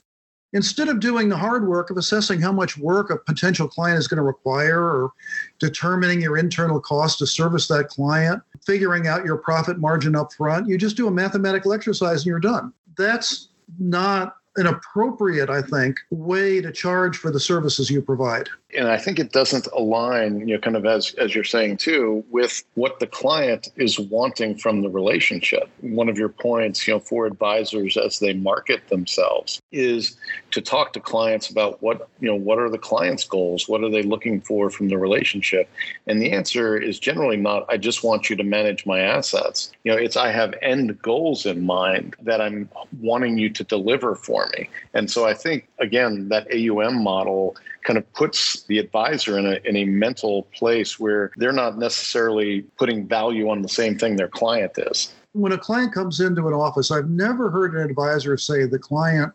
Instead 0.54 0.88
of 0.88 1.00
doing 1.00 1.28
the 1.28 1.36
hard 1.36 1.68
work 1.68 1.90
of 1.90 1.98
assessing 1.98 2.40
how 2.40 2.50
much 2.50 2.78
work 2.78 3.10
a 3.10 3.18
potential 3.18 3.68
client 3.68 3.98
is 3.98 4.08
going 4.08 4.16
to 4.16 4.22
require 4.22 4.80
or 4.80 5.12
determining 5.58 6.22
your 6.22 6.38
internal 6.38 6.80
cost 6.80 7.18
to 7.18 7.26
service 7.26 7.68
that 7.68 7.88
client, 7.88 8.42
figuring 8.64 9.06
out 9.06 9.26
your 9.26 9.36
profit 9.36 9.78
margin 9.78 10.16
up 10.16 10.32
front, 10.32 10.66
you 10.66 10.78
just 10.78 10.96
do 10.96 11.08
a 11.08 11.10
mathematical 11.10 11.74
exercise 11.74 12.20
and 12.20 12.26
you're 12.26 12.40
done. 12.40 12.72
That's 12.96 13.48
not 13.78 14.36
an 14.58 14.66
appropriate, 14.66 15.48
I 15.48 15.62
think, 15.62 15.98
way 16.10 16.60
to 16.60 16.72
charge 16.72 17.16
for 17.16 17.30
the 17.30 17.40
services 17.40 17.90
you 17.90 18.02
provide 18.02 18.48
and 18.76 18.88
I 18.88 18.98
think 18.98 19.18
it 19.18 19.32
doesn't 19.32 19.66
align, 19.68 20.40
you 20.46 20.54
know, 20.54 20.60
kind 20.60 20.76
of 20.76 20.84
as 20.84 21.14
as 21.14 21.34
you're 21.34 21.44
saying 21.44 21.78
too, 21.78 22.22
with 22.30 22.62
what 22.74 23.00
the 23.00 23.06
client 23.06 23.68
is 23.76 23.98
wanting 23.98 24.58
from 24.58 24.82
the 24.82 24.90
relationship. 24.90 25.70
One 25.80 26.08
of 26.08 26.18
your 26.18 26.28
points, 26.28 26.86
you 26.86 26.94
know, 26.94 27.00
for 27.00 27.24
advisors 27.24 27.96
as 27.96 28.18
they 28.18 28.34
market 28.34 28.86
themselves 28.88 29.62
is 29.72 30.16
to 30.50 30.60
talk 30.60 30.92
to 30.92 31.00
clients 31.00 31.48
about 31.48 31.82
what, 31.82 32.08
you 32.20 32.28
know, 32.28 32.34
what 32.34 32.58
are 32.58 32.68
the 32.68 32.78
client's 32.78 33.24
goals? 33.24 33.68
What 33.68 33.82
are 33.82 33.90
they 33.90 34.02
looking 34.02 34.40
for 34.42 34.68
from 34.68 34.88
the 34.88 34.98
relationship? 34.98 35.70
And 36.06 36.20
the 36.20 36.32
answer 36.32 36.76
is 36.76 36.98
generally 36.98 37.38
not, 37.38 37.64
I 37.70 37.78
just 37.78 38.04
want 38.04 38.28
you 38.28 38.36
to 38.36 38.44
manage 38.44 38.84
my 38.84 39.00
assets. 39.00 39.72
You 39.84 39.92
know, 39.92 39.98
it's 39.98 40.16
I 40.16 40.30
have 40.30 40.54
end 40.60 41.00
goals 41.00 41.46
in 41.46 41.64
mind 41.64 42.16
that 42.20 42.42
I'm 42.42 42.68
wanting 43.00 43.38
you 43.38 43.48
to 43.48 43.64
deliver 43.64 44.14
for 44.14 44.50
me. 44.58 44.68
And 44.92 45.10
so 45.10 45.26
I 45.26 45.32
think 45.32 45.66
again, 45.78 46.28
that 46.28 46.46
AUM 46.52 47.02
model 47.02 47.56
kind 47.88 47.96
of 47.96 48.12
puts 48.12 48.64
the 48.64 48.78
advisor 48.78 49.38
in 49.38 49.46
a, 49.46 49.58
in 49.64 49.74
a 49.74 49.84
mental 49.86 50.42
place 50.54 51.00
where 51.00 51.32
they're 51.38 51.52
not 51.52 51.78
necessarily 51.78 52.60
putting 52.78 53.08
value 53.08 53.48
on 53.48 53.62
the 53.62 53.68
same 53.68 53.98
thing 53.98 54.14
their 54.14 54.28
client 54.28 54.72
is. 54.76 55.14
When 55.32 55.52
a 55.52 55.58
client 55.58 55.94
comes 55.94 56.20
into 56.20 56.46
an 56.48 56.52
office, 56.52 56.90
I've 56.90 57.08
never 57.08 57.50
heard 57.50 57.74
an 57.74 57.88
advisor 57.88 58.36
say 58.36 58.66
the 58.66 58.78
client 58.78 59.32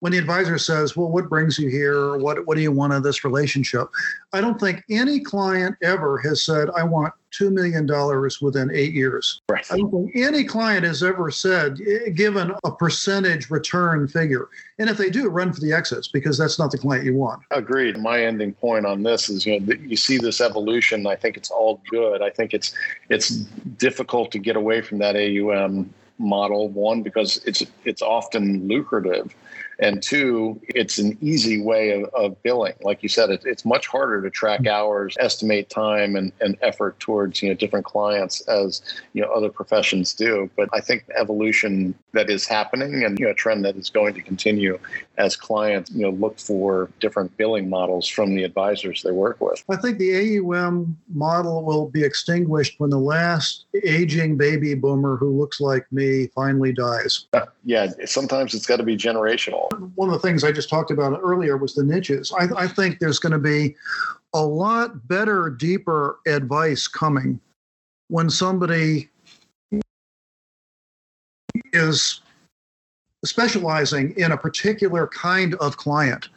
when 0.00 0.12
the 0.12 0.18
advisor 0.18 0.58
says, 0.58 0.96
"Well, 0.96 1.08
what 1.08 1.30
brings 1.30 1.56
you 1.58 1.70
here? 1.70 2.18
What 2.18 2.46
what 2.46 2.56
do 2.56 2.62
you 2.62 2.72
want 2.72 2.92
of 2.92 3.04
this 3.04 3.24
relationship?" 3.24 3.86
I 4.32 4.40
don't 4.40 4.60
think 4.60 4.82
any 4.90 5.20
client 5.20 5.76
ever 5.82 6.18
has 6.18 6.44
said, 6.44 6.68
"I 6.76 6.82
want 6.82 7.14
two 7.36 7.50
million 7.50 7.86
dollars 7.86 8.40
within 8.40 8.70
eight 8.72 8.92
years." 8.92 9.40
Right. 9.48 9.64
I 9.70 9.76
don't 9.78 9.90
think 9.90 10.16
any 10.16 10.44
client 10.44 10.84
has 10.84 11.02
ever 11.02 11.30
said, 11.30 11.80
eh, 11.86 12.10
given 12.10 12.52
a 12.64 12.70
percentage 12.70 13.50
return 13.50 14.06
figure. 14.08 14.48
And 14.78 14.90
if 14.90 14.96
they 14.96 15.10
do, 15.10 15.28
run 15.28 15.52
for 15.52 15.60
the 15.60 15.72
exits 15.72 16.08
because 16.08 16.36
that's 16.38 16.58
not 16.58 16.70
the 16.70 16.78
client 16.78 17.04
you 17.04 17.14
want. 17.14 17.42
Agreed. 17.50 17.98
My 17.98 18.24
ending 18.24 18.52
point 18.52 18.86
on 18.86 19.02
this 19.02 19.28
is, 19.28 19.46
you 19.46 19.60
know, 19.60 19.74
you 19.86 19.96
see 19.96 20.18
this 20.18 20.40
evolution. 20.40 21.06
I 21.06 21.16
think 21.16 21.36
it's 21.36 21.50
all 21.50 21.80
good. 21.90 22.22
I 22.22 22.30
think 22.30 22.54
it's 22.54 22.74
it's 23.08 23.30
difficult 23.78 24.32
to 24.32 24.38
get 24.38 24.56
away 24.56 24.80
from 24.80 24.98
that 24.98 25.16
AUM 25.16 25.92
model 26.18 26.68
one 26.68 27.02
because 27.02 27.40
it's 27.44 27.64
it's 27.84 28.02
often 28.02 28.68
lucrative 28.68 29.34
and 29.78 30.02
two, 30.02 30.60
it's 30.68 30.98
an 30.98 31.16
easy 31.20 31.60
way 31.60 31.90
of, 31.90 32.04
of 32.14 32.42
billing. 32.42 32.74
Like 32.82 33.02
you 33.02 33.08
said, 33.08 33.30
it, 33.30 33.42
it's 33.44 33.64
much 33.64 33.86
harder 33.86 34.22
to 34.22 34.30
track 34.30 34.60
mm-hmm. 34.60 34.74
hours, 34.74 35.16
estimate 35.20 35.70
time, 35.70 36.16
and, 36.16 36.32
and 36.40 36.56
effort 36.62 36.98
towards 37.00 37.42
you 37.42 37.48
know 37.48 37.54
different 37.54 37.84
clients 37.84 38.40
as 38.42 38.82
you 39.12 39.22
know 39.22 39.28
other 39.30 39.48
professions 39.48 40.14
do. 40.14 40.50
But 40.56 40.68
I 40.72 40.80
think 40.80 41.04
evolution 41.16 41.94
that 42.12 42.30
is 42.30 42.46
happening 42.46 43.04
and 43.04 43.18
you 43.18 43.26
know 43.26 43.32
a 43.32 43.34
trend 43.34 43.64
that 43.64 43.76
is 43.76 43.90
going 43.90 44.14
to 44.14 44.22
continue 44.22 44.78
as 45.18 45.36
clients 45.36 45.90
you 45.90 46.02
know 46.02 46.10
look 46.10 46.38
for 46.38 46.90
different 47.00 47.36
billing 47.36 47.68
models 47.68 48.08
from 48.08 48.34
the 48.34 48.44
advisors 48.44 49.02
they 49.02 49.12
work 49.12 49.40
with. 49.40 49.62
I 49.68 49.76
think 49.76 49.98
the 49.98 50.38
AUM 50.38 50.96
model 51.12 51.64
will 51.64 51.88
be 51.88 52.04
extinguished 52.04 52.78
when 52.78 52.90
the 52.90 52.98
last 52.98 53.66
aging 53.84 54.36
baby 54.36 54.74
boomer 54.74 55.16
who 55.16 55.30
looks 55.30 55.60
like 55.60 55.90
me 55.92 56.28
finally 56.34 56.72
dies. 56.72 57.26
Yeah, 57.66 57.86
sometimes 58.04 58.52
it's 58.52 58.66
got 58.66 58.76
to 58.76 58.82
be 58.82 58.94
generational. 58.94 59.63
One 59.94 60.08
of 60.08 60.12
the 60.12 60.26
things 60.26 60.44
I 60.44 60.52
just 60.52 60.68
talked 60.68 60.90
about 60.90 61.18
earlier 61.22 61.56
was 61.56 61.74
the 61.74 61.84
niches. 61.84 62.32
I, 62.38 62.48
I 62.56 62.66
think 62.68 62.98
there's 62.98 63.18
going 63.18 63.32
to 63.32 63.38
be 63.38 63.74
a 64.32 64.44
lot 64.44 65.06
better, 65.08 65.50
deeper 65.50 66.18
advice 66.26 66.88
coming 66.88 67.40
when 68.08 68.28
somebody 68.28 69.08
is 71.72 72.20
specializing 73.24 74.12
in 74.16 74.32
a 74.32 74.36
particular 74.36 75.06
kind 75.06 75.54
of 75.54 75.76
client 75.76 76.28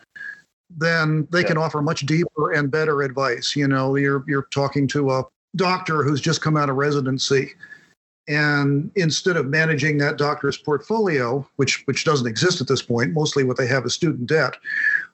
then 0.69 1.27
they 1.31 1.41
yeah. 1.41 1.47
can 1.47 1.57
offer 1.57 1.81
much 1.81 2.05
deeper 2.05 2.53
and 2.53 2.71
better 2.71 3.01
advice 3.01 3.55
you 3.55 3.67
know 3.67 3.95
you're 3.95 4.23
you're 4.27 4.47
talking 4.53 4.87
to 4.87 5.11
a 5.11 5.23
doctor 5.55 6.03
who's 6.03 6.21
just 6.21 6.41
come 6.41 6.57
out 6.57 6.69
of 6.69 6.75
residency 6.75 7.53
and 8.27 8.91
instead 8.95 9.37
of 9.37 9.47
managing 9.47 9.97
that 9.99 10.17
doctor's 10.17 10.57
portfolio, 10.57 11.47
which 11.55 11.85
which 11.85 12.03
doesn't 12.03 12.27
exist 12.27 12.59
at 12.59 12.67
this 12.67 12.81
point, 12.81 13.13
mostly 13.13 13.43
what 13.43 13.57
they 13.57 13.67
have 13.67 13.85
is 13.85 13.93
student 13.93 14.27
debt. 14.27 14.57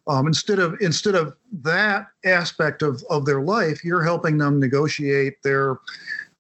Um, 0.08 0.28
instead 0.28 0.60
of 0.60 0.76
instead 0.82 1.16
of 1.16 1.36
that 1.62 2.08
aspect 2.26 2.82
of 2.82 3.04
of 3.10 3.26
their 3.26 3.42
life, 3.42 3.84
you're 3.84 4.04
helping 4.04 4.38
them 4.38 4.60
negotiate 4.60 5.42
their 5.44 5.78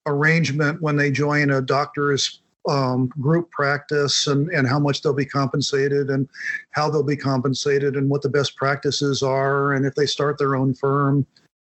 arrangement 0.06 0.82
when 0.82 0.96
they 0.96 1.12
join 1.12 1.52
a 1.52 1.62
doctor's 1.62 2.42
um, 2.68 3.08
group 3.20 3.52
practice 3.52 4.28
and, 4.28 4.50
and 4.50 4.68
how 4.68 4.80
much 4.80 5.02
they'll 5.02 5.14
be 5.14 5.26
compensated 5.26 6.10
and 6.10 6.28
how 6.72 6.90
they'll 6.90 7.04
be 7.04 7.18
compensated 7.18 7.96
and 7.96 8.10
what 8.10 8.22
the 8.22 8.30
best 8.30 8.56
practices 8.56 9.22
are 9.22 9.74
and 9.74 9.86
if 9.86 9.96
they 9.96 10.06
start 10.06 10.38
their 10.38 10.56
own 10.56 10.74
firm 10.74 11.26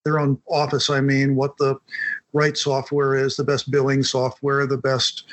their 0.04 0.20
own 0.20 0.38
office 0.50 0.90
i 0.90 1.00
mean 1.00 1.36
what 1.36 1.56
the 1.58 1.76
right 2.34 2.58
software 2.58 3.16
is, 3.16 3.36
the 3.36 3.44
best 3.44 3.72
billing 3.72 4.04
software, 4.04 4.66
the 4.66 4.78
best 4.78 5.26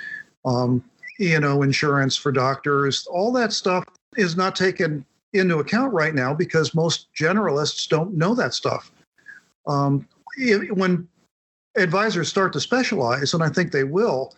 um, 0.44 0.82
E&O 1.20 1.62
insurance 1.62 2.16
for 2.16 2.32
doctors. 2.32 3.06
All 3.06 3.32
that 3.32 3.52
stuff 3.52 3.84
is 4.16 4.36
not 4.36 4.56
taken 4.56 5.04
into 5.32 5.58
account 5.58 5.92
right 5.92 6.14
now 6.14 6.34
because 6.34 6.74
most 6.74 7.08
generalists 7.18 7.88
don't 7.88 8.14
know 8.14 8.34
that 8.34 8.54
stuff. 8.54 8.90
Um, 9.66 10.06
when 10.70 11.06
advisors 11.76 12.28
start 12.28 12.52
to 12.54 12.60
specialize, 12.60 13.34
and 13.34 13.42
I 13.42 13.48
think 13.48 13.72
they 13.72 13.84
will, 13.84 14.34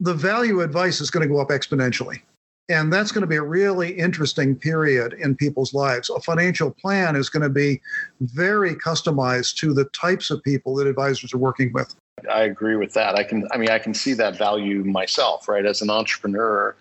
the 0.00 0.14
value 0.14 0.60
advice 0.60 1.00
is 1.00 1.10
going 1.10 1.26
to 1.26 1.32
go 1.32 1.40
up 1.40 1.48
exponentially. 1.48 2.20
And 2.68 2.92
that's 2.92 3.12
going 3.12 3.22
to 3.22 3.28
be 3.28 3.36
a 3.36 3.42
really 3.42 3.92
interesting 3.92 4.56
period 4.56 5.12
in 5.14 5.36
people's 5.36 5.72
lives. 5.72 6.10
A 6.10 6.20
financial 6.20 6.70
plan 6.70 7.14
is 7.14 7.28
going 7.28 7.44
to 7.44 7.48
be 7.48 7.80
very 8.20 8.74
customized 8.74 9.56
to 9.58 9.72
the 9.72 9.84
types 9.86 10.30
of 10.30 10.42
people 10.42 10.74
that 10.76 10.88
advisors 10.88 11.32
are 11.32 11.38
working 11.38 11.72
with. 11.72 11.94
I 12.30 12.42
agree 12.42 12.76
with 12.76 12.92
that. 12.94 13.14
I 13.14 13.22
can, 13.22 13.46
I 13.52 13.58
mean, 13.58 13.68
I 13.68 13.78
can 13.78 13.94
see 13.94 14.14
that 14.14 14.36
value 14.36 14.82
myself, 14.82 15.48
right? 15.48 15.64
As 15.64 15.80
an 15.80 15.90
entrepreneur, 15.90 16.74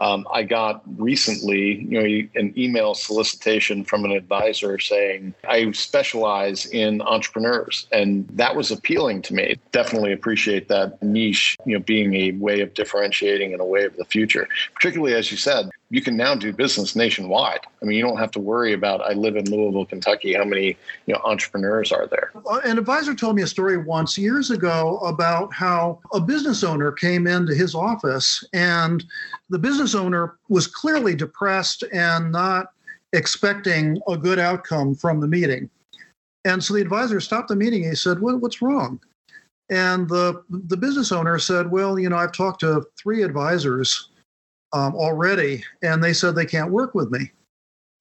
um, 0.00 0.26
I 0.32 0.42
got 0.42 0.82
recently, 0.96 1.82
you 1.82 2.00
know, 2.00 2.40
an 2.40 2.54
email 2.56 2.94
solicitation 2.94 3.84
from 3.84 4.04
an 4.04 4.12
advisor 4.12 4.78
saying 4.78 5.34
I 5.46 5.70
specialize 5.72 6.66
in 6.66 7.02
entrepreneurs, 7.02 7.86
and 7.92 8.26
that 8.32 8.56
was 8.56 8.70
appealing 8.70 9.22
to 9.22 9.34
me. 9.34 9.56
Definitely 9.72 10.12
appreciate 10.12 10.68
that 10.68 11.02
niche, 11.02 11.56
you 11.66 11.76
know, 11.76 11.84
being 11.84 12.14
a 12.14 12.32
way 12.32 12.60
of 12.60 12.72
differentiating 12.74 13.52
and 13.52 13.60
a 13.60 13.64
way 13.64 13.84
of 13.84 13.96
the 13.96 14.04
future. 14.06 14.48
Particularly 14.74 15.14
as 15.14 15.30
you 15.30 15.36
said, 15.36 15.68
you 15.90 16.00
can 16.00 16.16
now 16.16 16.36
do 16.36 16.52
business 16.52 16.94
nationwide. 16.94 17.60
I 17.82 17.84
mean, 17.84 17.98
you 17.98 18.02
don't 18.02 18.16
have 18.16 18.30
to 18.32 18.38
worry 18.38 18.72
about. 18.72 19.00
I 19.00 19.12
live 19.12 19.36
in 19.36 19.50
Louisville, 19.50 19.84
Kentucky. 19.84 20.34
How 20.34 20.44
many 20.44 20.76
you 21.06 21.14
know 21.14 21.20
entrepreneurs 21.24 21.90
are 21.90 22.06
there? 22.06 22.30
Uh, 22.48 22.60
an 22.64 22.78
advisor 22.78 23.14
told 23.14 23.34
me 23.34 23.42
a 23.42 23.46
story 23.46 23.76
once 23.76 24.16
years 24.16 24.52
ago 24.52 24.98
about 24.98 25.52
how 25.52 25.98
a 26.12 26.20
business 26.20 26.62
owner 26.62 26.92
came 26.92 27.26
into 27.26 27.54
his 27.54 27.74
office 27.74 28.44
and 28.52 29.04
the 29.50 29.58
business 29.58 29.96
owner 29.96 30.38
was 30.48 30.68
clearly 30.68 31.16
depressed 31.16 31.82
and 31.92 32.30
not 32.30 32.68
expecting 33.12 34.00
a 34.08 34.16
good 34.16 34.38
outcome 34.38 34.94
from 34.94 35.20
the 35.20 35.26
meeting. 35.26 35.68
And 36.44 36.62
so 36.62 36.74
the 36.74 36.80
advisor 36.80 37.20
stopped 37.20 37.48
the 37.48 37.56
meeting. 37.56 37.82
He 37.82 37.96
said, 37.96 38.20
what, 38.20 38.40
What's 38.40 38.62
wrong? 38.62 39.00
And 39.70 40.08
the, 40.08 40.42
the 40.48 40.76
business 40.76 41.10
owner 41.10 41.38
said, 41.40 41.68
Well, 41.68 41.98
you 41.98 42.08
know, 42.08 42.16
I've 42.16 42.32
talked 42.32 42.60
to 42.60 42.86
three 42.96 43.24
advisors 43.24 44.09
um, 44.72 44.94
already, 44.94 45.64
and 45.82 46.02
they 46.02 46.12
said 46.12 46.34
they 46.34 46.46
can't 46.46 46.70
work 46.70 46.94
with 46.94 47.10
me. 47.10 47.30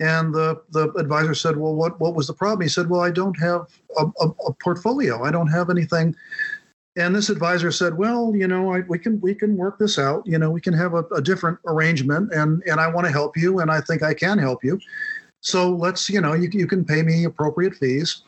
And 0.01 0.33
the, 0.33 0.61
the 0.71 0.91
advisor 0.93 1.33
said, 1.33 1.57
Well, 1.57 1.75
what, 1.75 1.99
what 1.99 2.15
was 2.15 2.27
the 2.27 2.33
problem? 2.33 2.61
He 2.61 2.69
said, 2.69 2.89
Well, 2.89 3.01
I 3.01 3.11
don't 3.11 3.37
have 3.39 3.67
a, 3.97 4.05
a, 4.21 4.27
a 4.47 4.53
portfolio. 4.53 5.23
I 5.23 5.31
don't 5.31 5.51
have 5.51 5.69
anything. 5.69 6.15
And 6.95 7.15
this 7.15 7.29
advisor 7.29 7.71
said, 7.71 7.97
Well, 7.97 8.33
you 8.33 8.47
know, 8.47 8.73
I, 8.73 8.81
we 8.81 8.97
can 8.97 9.19
we 9.19 9.35
can 9.35 9.57
work 9.57 9.77
this 9.77 9.99
out. 9.99 10.25
You 10.25 10.37
know, 10.37 10.51
we 10.51 10.61
can 10.61 10.73
have 10.73 10.93
a, 10.93 11.03
a 11.15 11.21
different 11.21 11.59
arrangement, 11.67 12.33
and 12.33 12.63
and 12.65 12.79
I 12.79 12.87
want 12.87 13.07
to 13.07 13.11
help 13.11 13.35
you, 13.35 13.59
and 13.59 13.69
I 13.69 13.81
think 13.81 14.01
I 14.01 14.13
can 14.13 14.37
help 14.37 14.63
you. 14.63 14.79
So 15.41 15.69
let's, 15.69 16.09
you 16.09 16.21
know, 16.21 16.33
you, 16.33 16.49
you 16.51 16.67
can 16.67 16.83
pay 16.83 17.01
me 17.01 17.23
appropriate 17.23 17.75
fees. 17.75 18.23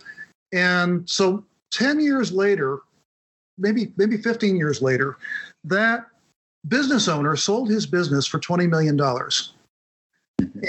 And 0.53 1.10
so 1.10 1.45
10 1.71 2.00
years 2.00 2.31
later, 2.31 2.79
maybe 3.57 3.93
maybe 3.98 4.17
15 4.17 4.55
years 4.55 4.81
later, 4.81 5.17
that 5.63 6.07
business 6.68 7.08
owner 7.08 7.36
sold 7.36 7.70
his 7.70 7.86
business 7.86 8.25
for 8.25 8.39
20 8.39 8.68
million 8.68 8.96
dollars. 8.96 9.53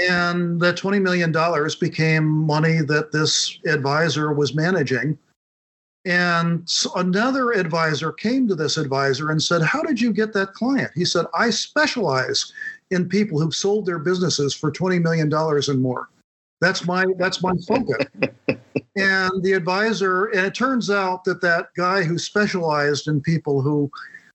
And 0.08 0.60
that 0.60 0.76
$20 0.76 1.00
million 1.00 1.32
became 1.80 2.26
money 2.26 2.80
that 2.82 3.10
this 3.10 3.58
advisor 3.66 4.32
was 4.32 4.54
managing. 4.54 5.18
And 6.04 6.68
so 6.68 6.92
another 6.96 7.52
advisor 7.52 8.12
came 8.12 8.48
to 8.48 8.54
this 8.54 8.76
advisor 8.76 9.30
and 9.30 9.42
said, 9.42 9.62
How 9.62 9.82
did 9.82 10.00
you 10.00 10.12
get 10.12 10.32
that 10.34 10.52
client? 10.52 10.90
He 10.94 11.04
said, 11.04 11.26
I 11.34 11.50
specialize 11.50 12.52
in 12.90 13.08
people 13.08 13.40
who've 13.40 13.54
sold 13.54 13.86
their 13.86 13.98
businesses 13.98 14.54
for 14.54 14.70
$20 14.70 15.00
million 15.00 15.32
and 15.32 15.82
more. 15.82 16.08
That's 16.60 16.86
my 16.86 17.04
that's 17.18 17.42
my 17.42 17.54
focus. 17.66 18.06
and 18.96 19.42
the 19.42 19.52
advisor, 19.52 20.26
and 20.26 20.46
it 20.46 20.54
turns 20.54 20.90
out 20.90 21.24
that 21.24 21.40
that 21.40 21.68
guy 21.76 22.04
who 22.04 22.18
specialized 22.18 23.08
in 23.08 23.20
people 23.20 23.60
who 23.60 23.90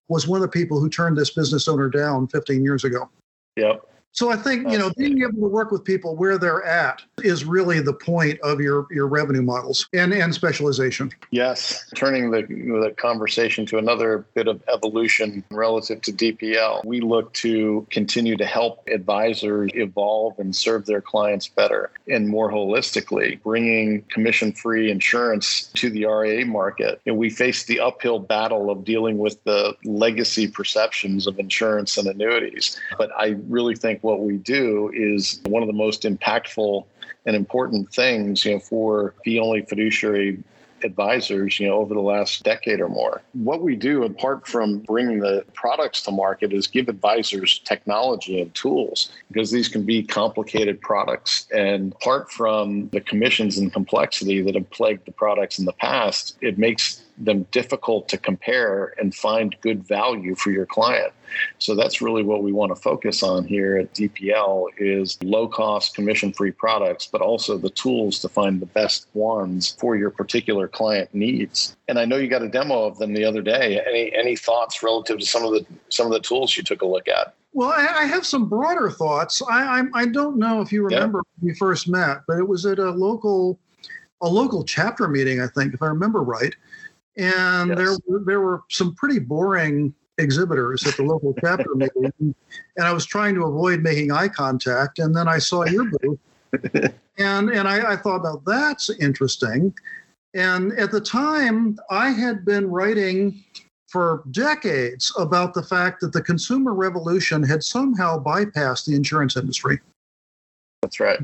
was 0.10 0.28
one 0.28 0.38
of 0.38 0.42
the 0.42 0.48
people 0.48 0.80
who 0.80 0.90
turned 0.90 1.18
this 1.18 1.32
business 1.32 1.68
owner 1.68 1.90
down 1.90 2.28
15 2.28 2.64
years 2.64 2.84
ago. 2.84 3.10
Yep. 3.56 3.86
So 4.18 4.32
I 4.32 4.36
think 4.36 4.72
you 4.72 4.80
know 4.80 4.90
being 4.98 5.22
able 5.22 5.42
to 5.42 5.48
work 5.48 5.70
with 5.70 5.84
people 5.84 6.16
where 6.16 6.40
they're 6.40 6.66
at 6.66 7.04
is 7.22 7.46
really 7.46 7.82
the 7.82 7.94
point 7.94 8.40
of 8.40 8.60
your 8.60 8.88
your 8.90 9.06
revenue 9.06 9.44
models 9.44 9.88
and 9.94 10.12
and 10.12 10.34
specialization. 10.34 11.12
Yes, 11.30 11.88
turning 11.94 12.32
the 12.32 12.42
the 12.42 12.96
conversation 12.98 13.68
to 13.68 13.78
another 13.78 14.26
bit 14.34 14.48
of 14.48 14.64
evolution 14.74 15.44
relative 15.52 16.02
to 16.02 16.12
DPL, 16.12 16.84
we 16.84 17.00
look 17.00 17.32
to 17.34 17.86
continue 17.92 18.36
to 18.38 18.46
help 18.46 18.88
advisors 18.92 19.70
evolve 19.76 20.40
and 20.40 20.56
serve 20.56 20.88
their 20.88 21.02
clients 21.02 21.48
better 21.48 21.92
and 22.08 22.28
more 22.28 22.52
holistically, 22.52 23.40
bringing 23.44 24.02
commission-free 24.10 24.90
insurance 24.90 25.70
to 25.76 25.92
the 25.92 26.08
RIA 26.08 26.44
market. 26.44 27.00
And 27.06 27.18
we 27.18 27.30
face 27.30 27.66
the 27.66 27.80
uphill 27.82 28.18
battle 28.18 28.72
of 28.72 28.84
dealing 28.84 29.20
with 29.20 29.44
the 29.44 29.76
legacy 29.84 30.48
perceptions 30.48 31.28
of 31.28 31.38
insurance 31.38 31.98
and 31.98 32.08
annuities, 32.08 32.80
but 32.98 33.12
I 33.16 33.36
really 33.48 33.76
think 33.76 34.02
what 34.08 34.22
we 34.22 34.38
do 34.38 34.90
is 34.94 35.42
one 35.48 35.62
of 35.62 35.68
the 35.68 35.74
most 35.74 36.04
impactful 36.04 36.86
and 37.26 37.36
important 37.36 37.94
things, 37.94 38.46
you 38.46 38.54
know, 38.54 38.60
for 38.60 39.14
fee 39.26 39.38
only 39.38 39.64
fiduciary 39.64 40.42
advisors, 40.84 41.60
you 41.60 41.68
know, 41.68 41.74
over 41.74 41.94
the 41.94 42.00
last 42.00 42.44
decade 42.44 42.80
or 42.80 42.88
more. 42.88 43.22
What 43.34 43.62
we 43.62 43.76
do, 43.76 44.04
apart 44.04 44.48
from 44.48 44.80
bringing 44.80 45.20
the 45.20 45.44
products 45.54 46.04
to 46.04 46.12
market, 46.12 46.54
is 46.54 46.68
give 46.68 46.88
advisors 46.88 47.60
technology 47.60 48.40
and 48.40 48.54
tools 48.54 49.12
because 49.28 49.52
these 49.52 49.68
can 49.68 49.84
be 49.84 50.04
complicated 50.04 50.80
products. 50.80 51.46
And 51.54 51.92
apart 51.94 52.32
from 52.32 52.88
the 52.90 53.02
commissions 53.02 53.58
and 53.58 53.74
complexity 53.74 54.42
that 54.44 54.56
have 54.56 54.70
plagued 54.70 55.06
the 55.06 55.12
products 55.12 55.60
in 55.60 55.66
the 55.66 55.74
past, 55.74 56.38
it 56.40 56.58
makes 56.58 57.04
them 57.18 57.44
difficult 57.52 58.08
to 58.10 58.18
compare 58.18 58.94
and 59.00 59.14
find 59.14 59.56
good 59.62 59.88
value 59.88 60.36
for 60.36 60.52
your 60.52 60.66
client. 60.66 61.12
So 61.60 61.76
that's 61.76 62.02
really 62.02 62.24
what 62.24 62.44
we 62.44 62.52
want 62.52 62.74
to 62.74 62.82
focus 62.82 63.24
on 63.24 63.46
here 63.46 63.78
at 63.78 63.94
DPL 63.94 64.68
is 64.78 65.22
low 65.24 65.48
cost 65.48 65.96
commission 65.96 66.32
free 66.32 66.52
products, 66.52 67.08
but 67.08 67.22
also 67.22 67.58
the 67.58 67.70
tools 67.70 68.20
to 68.20 68.30
find 68.30 68.62
the 68.62 68.66
best 68.68 69.08
ones 69.14 69.76
for 69.80 69.96
your 69.96 70.10
particular 70.10 70.68
client 70.68 71.14
needs. 71.14 71.76
And 71.88 72.00
I 72.00 72.06
know 72.06 72.18
you 72.18 72.28
got 72.28 72.44
a 72.44 72.50
demo 72.50 72.84
of 72.84 72.98
them 72.98 73.14
the 73.14 73.26
other 73.26 73.42
day. 73.42 73.82
Any 73.86 74.14
any 74.16 74.36
thoughts 74.36 74.82
relative 74.84 75.20
to 75.20 75.26
some 75.26 75.44
of 75.44 75.52
the 75.52 75.66
some 75.90 76.06
of 76.06 76.14
the 76.14 76.20
tools 76.20 76.56
you 76.56 76.64
took 76.64 76.82
a 76.82 76.88
look 76.88 77.08
at? 77.08 77.34
Well, 77.54 77.70
I, 77.70 78.02
I 78.02 78.04
have 78.04 78.26
some 78.26 78.48
broader 78.48 78.92
thoughts. 78.92 79.42
I, 79.50 79.80
I, 79.80 80.02
I 80.02 80.06
don't 80.06 80.38
know 80.38 80.62
if 80.62 80.72
you 80.72 80.84
remember 80.84 81.20
yeah. 81.20 81.42
when 81.42 81.52
we 81.52 81.56
first 81.56 81.88
met, 81.88 82.20
but 82.28 82.38
it 82.38 82.48
was 82.48 82.65
at 82.65 82.78
a 82.78 82.91
local 82.91 83.60
a 84.22 84.28
local 84.28 84.63
chapter 84.63 85.08
meeting, 85.08 85.41
I 85.41 85.48
think, 85.48 85.74
if 85.74 85.82
I 85.82 85.88
remember 85.88 86.22
right 86.22 86.56
and 87.17 87.69
yes. 87.69 87.77
there 87.77 87.97
were, 88.08 88.23
there 88.25 88.41
were 88.41 88.62
some 88.69 88.95
pretty 88.95 89.19
boring 89.19 89.93
exhibitors 90.17 90.86
at 90.86 90.95
the 90.95 91.03
local 91.03 91.34
chapter 91.41 91.75
meeting, 91.75 92.13
and 92.19 92.36
I 92.77 92.93
was 92.93 93.06
trying 93.06 93.36
to 93.36 93.45
avoid 93.45 93.82
making 93.82 94.12
eye 94.12 94.27
contact, 94.27 94.99
and 94.99 95.15
then 95.15 95.27
I 95.27 95.39
saw 95.39 95.65
your 95.65 95.86
booth, 95.86 96.19
and 97.17 97.49
and 97.49 97.67
I, 97.67 97.93
I 97.93 97.95
thought, 97.95 98.23
now 98.23 98.41
that's 98.45 98.89
interesting. 98.89 99.73
And 100.34 100.73
at 100.73 100.91
the 100.91 101.01
time, 101.01 101.80
I 101.89 102.10
had 102.10 102.45
been 102.45 102.69
writing 102.69 103.43
for 103.88 104.23
decades 104.32 105.13
about 105.17 105.53
the 105.53 105.63
fact 105.63 106.01
that 106.01 106.12
the 106.12 106.21
consumer 106.21 106.73
revolution 106.73 107.41
had 107.41 107.63
somehow 107.63 108.21
bypassed 108.21 108.86
the 108.86 108.95
insurance 108.95 109.38
industry. 109.38 109.80
That's 110.82 110.99
right 110.99 111.19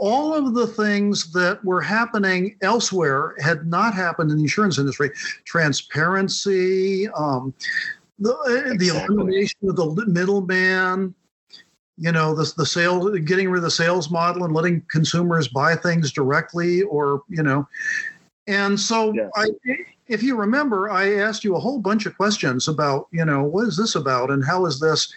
all 0.00 0.34
of 0.34 0.54
the 0.54 0.66
things 0.66 1.30
that 1.32 1.62
were 1.62 1.82
happening 1.82 2.56
elsewhere 2.62 3.34
had 3.38 3.66
not 3.66 3.92
happened 3.92 4.30
in 4.30 4.38
the 4.38 4.42
insurance 4.42 4.78
industry. 4.78 5.10
Transparency, 5.44 7.06
um, 7.10 7.52
the, 8.18 8.34
exactly. 8.46 8.76
the 8.78 8.88
elimination 8.96 9.58
of 9.68 9.76
the 9.76 10.06
middleman, 10.06 11.14
you 11.98 12.12
know, 12.12 12.34
the, 12.34 12.50
the 12.56 12.64
sales, 12.64 13.18
getting 13.20 13.50
rid 13.50 13.58
of 13.58 13.64
the 13.64 13.70
sales 13.70 14.10
model 14.10 14.44
and 14.44 14.54
letting 14.54 14.82
consumers 14.90 15.48
buy 15.48 15.76
things 15.76 16.10
directly 16.10 16.80
or, 16.82 17.22
you 17.28 17.42
know, 17.42 17.68
and 18.46 18.80
so 18.80 19.12
yes. 19.12 19.30
I, 19.36 19.48
if 20.10 20.24
you 20.24 20.34
remember, 20.34 20.90
I 20.90 21.14
asked 21.14 21.44
you 21.44 21.54
a 21.54 21.60
whole 21.60 21.78
bunch 21.78 22.04
of 22.04 22.16
questions 22.16 22.66
about, 22.66 23.06
you 23.12 23.24
know, 23.24 23.44
what 23.44 23.68
is 23.68 23.76
this 23.76 23.94
about 23.94 24.32
and 24.32 24.44
how 24.44 24.66
is 24.66 24.80
this? 24.80 25.10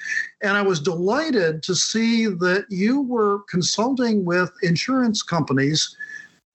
And 0.43 0.55
I 0.55 0.61
was 0.61 0.79
delighted 0.79 1.63
to 1.63 1.73
see 1.73 2.27
that 2.27 2.65
you 2.69 3.01
were 3.01 3.39
consulting 3.49 4.23
with 4.23 4.51
insurance 4.61 5.23
companies 5.23 5.97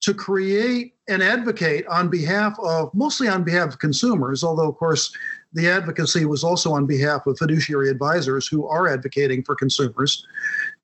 to 0.03 0.14
create 0.14 0.94
and 1.09 1.20
advocate 1.20 1.85
on 1.88 2.09
behalf 2.09 2.57
of, 2.61 2.94
mostly 2.94 3.27
on 3.27 3.42
behalf 3.42 3.70
of 3.70 3.81
consumers, 3.81 4.44
although, 4.44 4.68
of 4.68 4.77
course, 4.77 5.12
the 5.53 5.68
advocacy 5.68 6.24
was 6.24 6.44
also 6.44 6.72
on 6.72 6.87
behalf 6.87 7.27
of 7.27 7.37
fiduciary 7.38 7.90
advisors 7.90 8.46
who 8.46 8.68
are 8.68 8.87
advocating 8.87 9.42
for 9.42 9.57
consumers. 9.57 10.24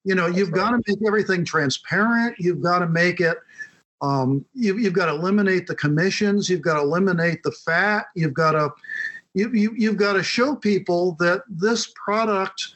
You 0.02 0.16
know, 0.16 0.26
That's 0.26 0.38
you've 0.38 0.50
right. 0.50 0.56
got 0.56 0.70
to 0.70 0.82
make 0.88 1.06
everything 1.06 1.44
transparent. 1.44 2.34
You've 2.40 2.62
got 2.62 2.80
to 2.80 2.88
make 2.88 3.20
it 3.20 3.38
um, 4.04 4.44
you, 4.52 4.76
you've 4.76 4.92
got 4.92 5.06
to 5.06 5.12
eliminate 5.12 5.66
the 5.66 5.74
commissions. 5.74 6.50
You've 6.50 6.60
got 6.60 6.74
to 6.74 6.80
eliminate 6.80 7.42
the 7.42 7.52
fat. 7.52 8.06
You've 8.14 8.34
got 8.34 8.52
to 8.52 8.70
you, 9.32 9.50
you, 9.52 9.74
you've 9.76 9.96
got 9.96 10.12
to 10.12 10.22
show 10.22 10.54
people 10.54 11.16
that 11.18 11.42
this 11.48 11.92
product 11.96 12.74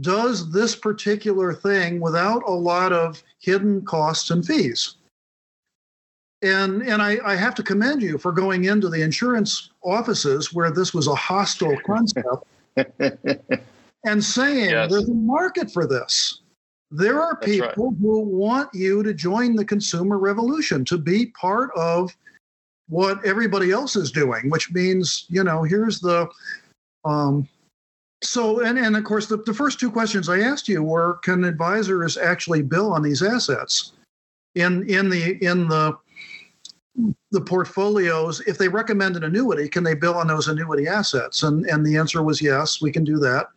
does 0.00 0.50
this 0.52 0.74
particular 0.74 1.52
thing 1.52 2.00
without 2.00 2.42
a 2.46 2.52
lot 2.52 2.92
of 2.92 3.22
hidden 3.40 3.84
costs 3.84 4.30
and 4.30 4.46
fees. 4.46 4.96
And, 6.42 6.82
and 6.82 7.02
I, 7.02 7.18
I 7.24 7.34
have 7.34 7.54
to 7.56 7.62
commend 7.62 8.02
you 8.02 8.16
for 8.16 8.32
going 8.32 8.64
into 8.64 8.88
the 8.88 9.02
insurance 9.02 9.70
offices 9.82 10.54
where 10.54 10.70
this 10.70 10.94
was 10.94 11.06
a 11.06 11.14
hostile 11.14 11.76
concept 11.84 12.44
and 14.04 14.22
saying 14.22 14.70
yes. 14.70 14.90
there's 14.90 15.08
a 15.08 15.14
market 15.14 15.70
for 15.70 15.86
this. 15.86 16.40
There 16.96 17.20
are 17.20 17.36
people 17.36 17.66
right. 17.66 17.98
who 17.98 18.20
want 18.20 18.72
you 18.72 19.02
to 19.02 19.12
join 19.12 19.56
the 19.56 19.64
consumer 19.64 20.16
revolution, 20.16 20.84
to 20.84 20.96
be 20.96 21.26
part 21.26 21.70
of 21.74 22.16
what 22.88 23.24
everybody 23.24 23.72
else 23.72 23.96
is 23.96 24.12
doing, 24.12 24.48
which 24.48 24.72
means, 24.72 25.26
you 25.28 25.42
know, 25.42 25.64
here's 25.64 25.98
the 25.98 26.28
um, 27.04 27.48
so 28.22 28.60
and, 28.60 28.78
and 28.78 28.96
of 28.96 29.02
course 29.02 29.26
the, 29.26 29.38
the 29.38 29.52
first 29.52 29.80
two 29.80 29.90
questions 29.90 30.28
I 30.28 30.40
asked 30.40 30.68
you 30.68 30.84
were 30.84 31.18
can 31.24 31.42
advisors 31.44 32.16
actually 32.16 32.62
bill 32.62 32.92
on 32.92 33.02
these 33.02 33.22
assets? 33.22 33.92
In 34.54 34.88
in 34.88 35.08
the 35.08 35.36
in 35.44 35.66
the 35.66 35.98
the 37.32 37.40
portfolios 37.40 38.40
if 38.46 38.56
they 38.56 38.68
recommend 38.68 39.16
an 39.16 39.24
annuity 39.24 39.68
can 39.68 39.82
they 39.82 39.94
bill 39.94 40.14
on 40.14 40.28
those 40.28 40.46
annuity 40.46 40.86
assets? 40.86 41.42
And 41.42 41.66
and 41.66 41.84
the 41.84 41.96
answer 41.96 42.22
was 42.22 42.40
yes 42.40 42.80
we 42.80 42.92
can 42.92 43.02
do 43.02 43.18
that 43.18 43.48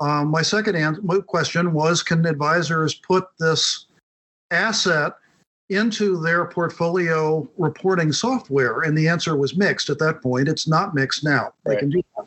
um, 0.00 0.28
my 0.28 0.42
second 0.42 0.76
answer, 0.76 1.00
question 1.22 1.72
was 1.72 2.02
Can 2.02 2.26
advisors 2.26 2.94
put 2.94 3.26
this 3.38 3.86
asset 4.50 5.12
into 5.68 6.20
their 6.20 6.44
portfolio 6.44 7.48
reporting 7.56 8.12
software? 8.12 8.82
And 8.82 8.96
the 8.96 9.08
answer 9.08 9.36
was 9.36 9.56
mixed 9.56 9.90
at 9.90 9.98
that 9.98 10.22
point. 10.22 10.48
It's 10.48 10.68
not 10.68 10.94
mixed 10.94 11.24
now. 11.24 11.52
They 11.64 11.72
right. 11.72 11.80
can 11.80 11.90
do 11.90 12.02
that. 12.16 12.26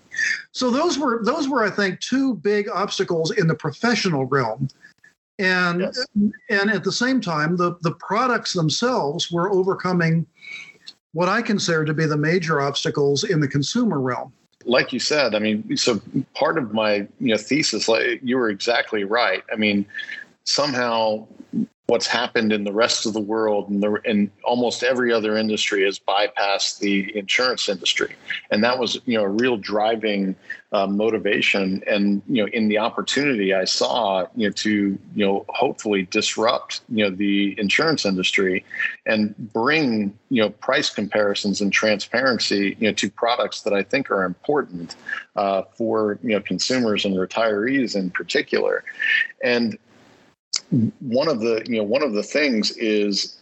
So 0.52 0.72
those 0.72 0.98
were 0.98 1.24
those 1.24 1.48
were, 1.48 1.64
I 1.64 1.70
think, 1.70 2.00
two 2.00 2.36
big 2.36 2.68
obstacles 2.70 3.32
in 3.32 3.48
the 3.48 3.56
professional 3.56 4.26
realm. 4.26 4.68
And 5.38 5.82
yes. 5.82 6.06
and 6.50 6.70
at 6.70 6.84
the 6.84 6.92
same 6.92 7.22
time, 7.22 7.56
the, 7.56 7.78
the 7.82 7.94
products 7.94 8.54
themselves 8.54 9.32
were 9.32 9.50
overcoming 9.52 10.26
what 11.14 11.30
I 11.30 11.42
consider 11.42 11.86
to 11.86 11.94
be 11.94 12.06
the 12.06 12.18
major 12.18 12.62
obstacles 12.62 13.24
in 13.24 13.40
the 13.40 13.48
consumer 13.48 14.00
realm. 14.00 14.34
Like 14.65 14.91
you 14.91 15.00
said, 15.00 15.36
I 15.36 15.39
mean, 15.39 15.78
so 15.78 16.02
part 16.36 16.58
of 16.58 16.74
my 16.74 17.08
you 17.19 17.32
know 17.34 17.38
thesis, 17.38 17.88
like 17.88 18.19
you 18.22 18.38
were 18.38 18.50
exactly 18.50 19.04
right. 19.04 19.43
I 19.52 19.56
mean, 19.56 19.86
somehow 20.43 21.28
what's 21.89 22.06
happened 22.06 22.54
in 22.54 22.63
the 22.63 22.71
rest 22.71 23.08
of 23.08 23.13
the 23.13 23.19
world 23.19 23.67
and, 23.67 23.82
the, 23.82 23.99
and 24.06 24.30
almost 24.43 24.84
every 24.84 25.12
other 25.12 25.36
industry 25.36 25.84
has 25.84 25.97
bypassed 25.97 26.78
the 26.80 27.17
insurance 27.17 27.67
industry. 27.67 28.15
And 28.52 28.63
that 28.63 28.78
was 28.78 28.99
you 29.06 29.17
know 29.17 29.23
a 29.23 29.28
real 29.28 29.58
driving 29.58 30.36
uh, 30.71 30.86
motivation 30.86 31.84
and 31.88 32.21
you 32.28 32.43
know 32.43 32.49
in 32.54 32.67
the 32.67 32.78
opportunity 32.78 33.56
i 33.56 33.65
saw 33.65 34.28
you 34.36 34.47
know 34.47 34.54
to 34.54 34.99
you 35.15 35.25
know 35.25 35.43
hopefully 35.49 36.04
disrupt 36.12 36.82
you 36.89 37.04
know 37.04 37.10
the 37.10 37.60
insurance 37.60 38.06
industry 38.06 38.63
and 39.08 39.36
bring 39.52 40.15
you 40.30 40.43
know 40.43 40.52
price 40.52 40.91
comparisons 40.91 41.60
and 41.60 41.73
transparency 41.73 42.78
you 42.80 42.88
know 42.88 42.93
to 42.93 43.10
products 43.10 43.62
that 43.62 43.73
i 43.73 43.82
think 43.82 44.12
are 44.12 44.23
important 44.23 44.95
uh, 45.39 45.63
for 45.73 46.19
you 46.21 46.32
know 46.32 46.41
consumers 46.41 47.06
and 47.06 47.15
retirees 47.15 47.95
in 47.95 48.10
particular. 48.10 48.84
And 49.41 49.78
one 51.00 51.28
of 51.28 51.40
the 51.40 51.64
you 51.66 51.78
know 51.78 51.84
one 51.84 52.04
of 52.04 52.14
the 52.14 52.24
things 52.24 52.72
is 52.72 53.38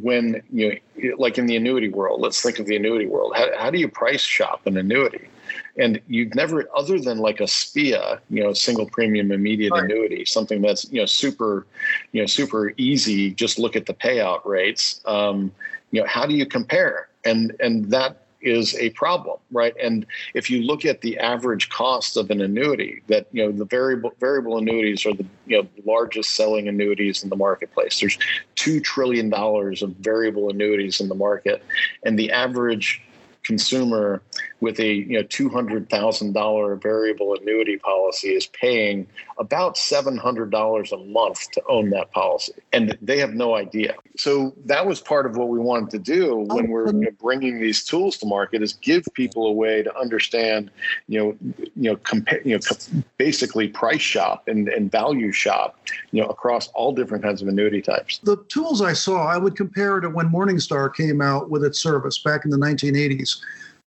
when 0.00 0.42
you 0.50 0.80
know 0.96 1.14
like 1.18 1.36
in 1.36 1.46
the 1.46 1.56
annuity 1.56 1.88
world 1.88 2.20
let's 2.20 2.40
think 2.40 2.58
of 2.58 2.66
the 2.66 2.76
annuity 2.76 3.06
world. 3.06 3.32
How, 3.36 3.48
how 3.58 3.70
do 3.70 3.78
you 3.78 3.88
price 3.88 4.22
shop 4.22 4.66
an 4.66 4.76
annuity? 4.76 5.28
And 5.76 6.00
you've 6.08 6.34
never 6.34 6.68
other 6.74 6.98
than 6.98 7.18
like 7.18 7.40
a 7.40 7.46
SPIA 7.46 8.20
you 8.30 8.42
know 8.42 8.52
single 8.52 8.86
premium 8.86 9.32
immediate 9.32 9.72
right. 9.72 9.84
annuity 9.84 10.24
something 10.24 10.62
that's 10.62 10.90
you 10.92 11.00
know 11.00 11.06
super 11.06 11.66
you 12.12 12.22
know 12.22 12.26
super 12.26 12.72
easy 12.76 13.30
just 13.32 13.58
look 13.58 13.76
at 13.76 13.86
the 13.86 13.94
payout 13.94 14.44
rates 14.44 15.00
um, 15.04 15.52
you 15.90 16.00
know 16.00 16.06
how 16.06 16.26
do 16.26 16.34
you 16.34 16.46
compare? 16.46 17.08
And 17.24 17.54
and 17.60 17.90
that 17.90 18.27
is 18.40 18.76
a 18.76 18.90
problem, 18.90 19.38
right? 19.50 19.74
And 19.82 20.06
if 20.34 20.50
you 20.50 20.62
look 20.62 20.84
at 20.84 21.00
the 21.00 21.18
average 21.18 21.68
cost 21.68 22.16
of 22.16 22.30
an 22.30 22.40
annuity, 22.40 23.02
that 23.08 23.26
you 23.32 23.44
know 23.44 23.52
the 23.52 23.64
variable 23.64 24.12
variable 24.20 24.58
annuities 24.58 25.04
are 25.06 25.14
the 25.14 25.26
you 25.46 25.62
know 25.62 25.68
largest 25.84 26.34
selling 26.34 26.68
annuities 26.68 27.22
in 27.22 27.30
the 27.30 27.36
marketplace. 27.36 28.00
There's 28.00 28.18
two 28.54 28.80
trillion 28.80 29.28
dollars 29.30 29.82
of 29.82 29.90
variable 29.96 30.50
annuities 30.50 31.00
in 31.00 31.08
the 31.08 31.14
market, 31.14 31.62
and 32.04 32.18
the 32.18 32.30
average 32.30 33.02
consumer 33.42 34.22
with 34.60 34.78
a 34.80 34.92
you 34.92 35.18
know 35.18 35.22
two 35.22 35.48
hundred 35.48 35.88
thousand 35.88 36.32
dollar 36.32 36.74
variable 36.76 37.34
annuity 37.34 37.78
policy 37.78 38.28
is 38.28 38.46
paying 38.46 39.06
about 39.38 39.78
seven 39.78 40.16
hundred 40.16 40.50
dollars 40.50 40.92
a 40.92 40.98
month 40.98 41.50
to 41.52 41.62
own 41.68 41.90
that 41.90 42.10
policy, 42.10 42.52
and 42.72 42.96
they 43.00 43.18
have 43.18 43.34
no 43.34 43.54
idea. 43.54 43.94
So 44.16 44.52
that 44.66 44.84
was 44.84 45.00
part 45.00 45.26
of 45.26 45.36
what 45.36 45.48
we 45.48 45.58
wanted 45.58 45.90
to 45.90 45.98
do 45.98 46.36
when 46.36 46.68
we're 46.68 46.88
you 46.88 46.92
know, 46.92 47.10
bringing 47.20 47.60
these 47.60 47.84
tools 47.84 48.18
to 48.18 48.26
market 48.26 48.62
is 48.62 48.72
give 48.74 49.04
people 49.14 49.46
a 49.46 49.52
way 49.52 49.82
to 49.82 49.96
understand, 49.96 50.70
you 51.06 51.20
know, 51.20 51.36
you 51.76 51.90
know, 51.90 51.96
compare, 51.96 52.42
you 52.44 52.54
know, 52.56 53.02
basically 53.16 53.68
price 53.68 54.00
shop 54.00 54.48
and, 54.48 54.68
and 54.68 54.90
value 54.90 55.30
shop, 55.30 55.78
you 56.10 56.20
know, 56.20 56.28
across 56.28 56.68
all 56.68 56.92
different 56.92 57.22
kinds 57.22 57.40
of 57.42 57.48
annuity 57.48 57.80
types. 57.80 58.18
The 58.18 58.36
tools 58.48 58.82
I 58.82 58.92
saw, 58.92 59.24
I 59.24 59.38
would 59.38 59.56
compare 59.56 60.00
to 60.00 60.10
when 60.10 60.28
Morningstar 60.28 60.92
came 60.92 61.20
out 61.20 61.48
with 61.48 61.64
its 61.64 61.78
service 61.78 62.18
back 62.18 62.44
in 62.44 62.50
the 62.50 62.58
1980s 62.58 63.37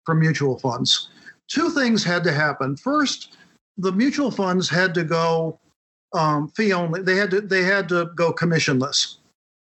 for 0.06 0.16
mutual 0.16 0.58
funds. 0.60 1.10
Two 1.48 1.70
things 1.70 2.04
had 2.04 2.24
to 2.24 2.32
happen. 2.32 2.76
First, 2.76 3.38
the 3.78 3.92
mutual 3.92 4.32
funds 4.32 4.70
had 4.70 4.94
to 4.96 5.04
go 5.04 5.60
um, 6.14 6.50
fee 6.50 6.74
only. 6.74 7.02
They 7.02 7.16
had 7.16 7.32
to 7.32 7.42
they 7.42 7.64
had 7.64 7.90
to 7.90 8.12
go 8.16 8.34
commissionless, 8.34 9.18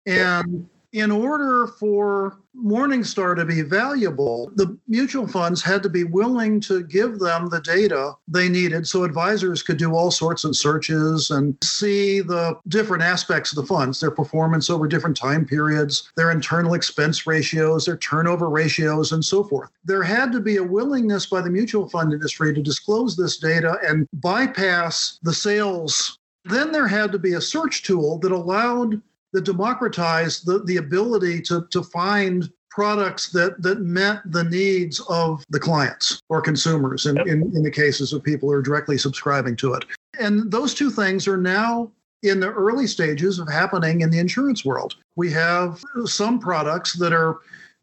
and 0.07 0.69
in 0.93 1.11
order 1.11 1.69
for 1.79 2.39
Morningstar 2.57 3.37
to 3.37 3.45
be 3.45 3.63
valuable, 3.63 4.51
the 4.57 4.77
mutual 4.89 5.27
funds 5.27 5.63
had 5.63 5.83
to 5.85 5.89
be 5.89 6.03
willing 6.03 6.61
to 6.61 6.83
give 6.83 7.21
them 7.21 7.49
the 7.49 7.61
data 7.61 8.15
they 8.27 8.49
needed 8.49 8.87
so 8.87 9.05
advisors 9.05 9.63
could 9.63 9.77
do 9.77 9.95
all 9.95 10.11
sorts 10.11 10.43
of 10.43 10.57
searches 10.57 11.31
and 11.31 11.57
see 11.63 12.21
the 12.21 12.59
different 12.67 13.05
aspects 13.05 13.53
of 13.53 13.57
the 13.57 13.67
funds, 13.67 14.01
their 14.01 14.11
performance 14.11 14.69
over 14.69 14.89
different 14.89 15.17
time 15.17 15.45
periods, 15.45 16.11
their 16.17 16.33
internal 16.33 16.75
expense 16.75 17.27
ratios, 17.27 17.85
their 17.85 17.97
turnover 17.99 18.51
ratios, 18.51 19.13
and 19.13 19.25
so 19.25 19.45
forth. 19.45 19.71
There 19.85 20.03
had 20.03 20.33
to 20.33 20.41
be 20.41 20.57
a 20.57 20.65
willingness 20.65 21.27
by 21.27 21.41
the 21.41 21.51
mutual 21.51 21.89
fund 21.89 22.13
industry 22.13 22.53
to 22.53 22.63
disclose 22.63 23.17
this 23.17 23.39
data 23.39 23.79
and 23.87 24.09
bypass 24.15 25.19
the 25.23 25.35
sales. 25.35 26.19
Then 26.45 26.73
there 26.73 26.89
had 26.89 27.13
to 27.13 27.19
be 27.19 27.35
a 27.35 27.41
search 27.41 27.85
tool 27.85 28.19
that 28.19 28.33
allowed 28.33 29.01
that 29.33 29.45
democratized 29.45 30.47
the, 30.47 30.61
the 30.65 30.79
ability 30.79 31.41
to, 31.43 31.67
to 31.71 31.83
find 31.83 32.51
products 32.71 33.31
that, 33.31 33.61
that 33.63 33.81
met 33.81 34.21
the 34.27 34.45
needs 34.45 35.01
of 35.09 35.45
the 35.51 35.59
clients 35.59 36.23
or 36.29 36.41
consumers 36.41 37.07
in, 37.07 37.17
yep. 37.17 37.27
in, 37.27 37.43
in 37.55 37.63
the 37.63 37.71
cases 37.71 38.13
of 38.13 38.23
people 38.23 38.49
who 38.49 38.55
are 38.55 38.63
directly 38.63 38.97
subscribing 38.97 39.57
to 39.57 39.75
it. 39.75 39.85
And 40.19 40.51
those 40.51 40.75
two 40.75 40.91
things 40.91 41.27
are 41.27 41.37
now 41.37 41.91
in 42.23 42.39
the 42.39 42.51
early 42.51 42.87
stages 42.87 43.39
of 43.39 43.49
happening 43.49 44.03
in 44.03 44.11
the 44.11 44.19
insurance 44.19 44.65
world. 44.65 44.97
We 45.17 45.33
have 45.33 45.83
some 46.05 46.39
products 46.39 46.95
that 46.95 47.13
are 47.13 47.39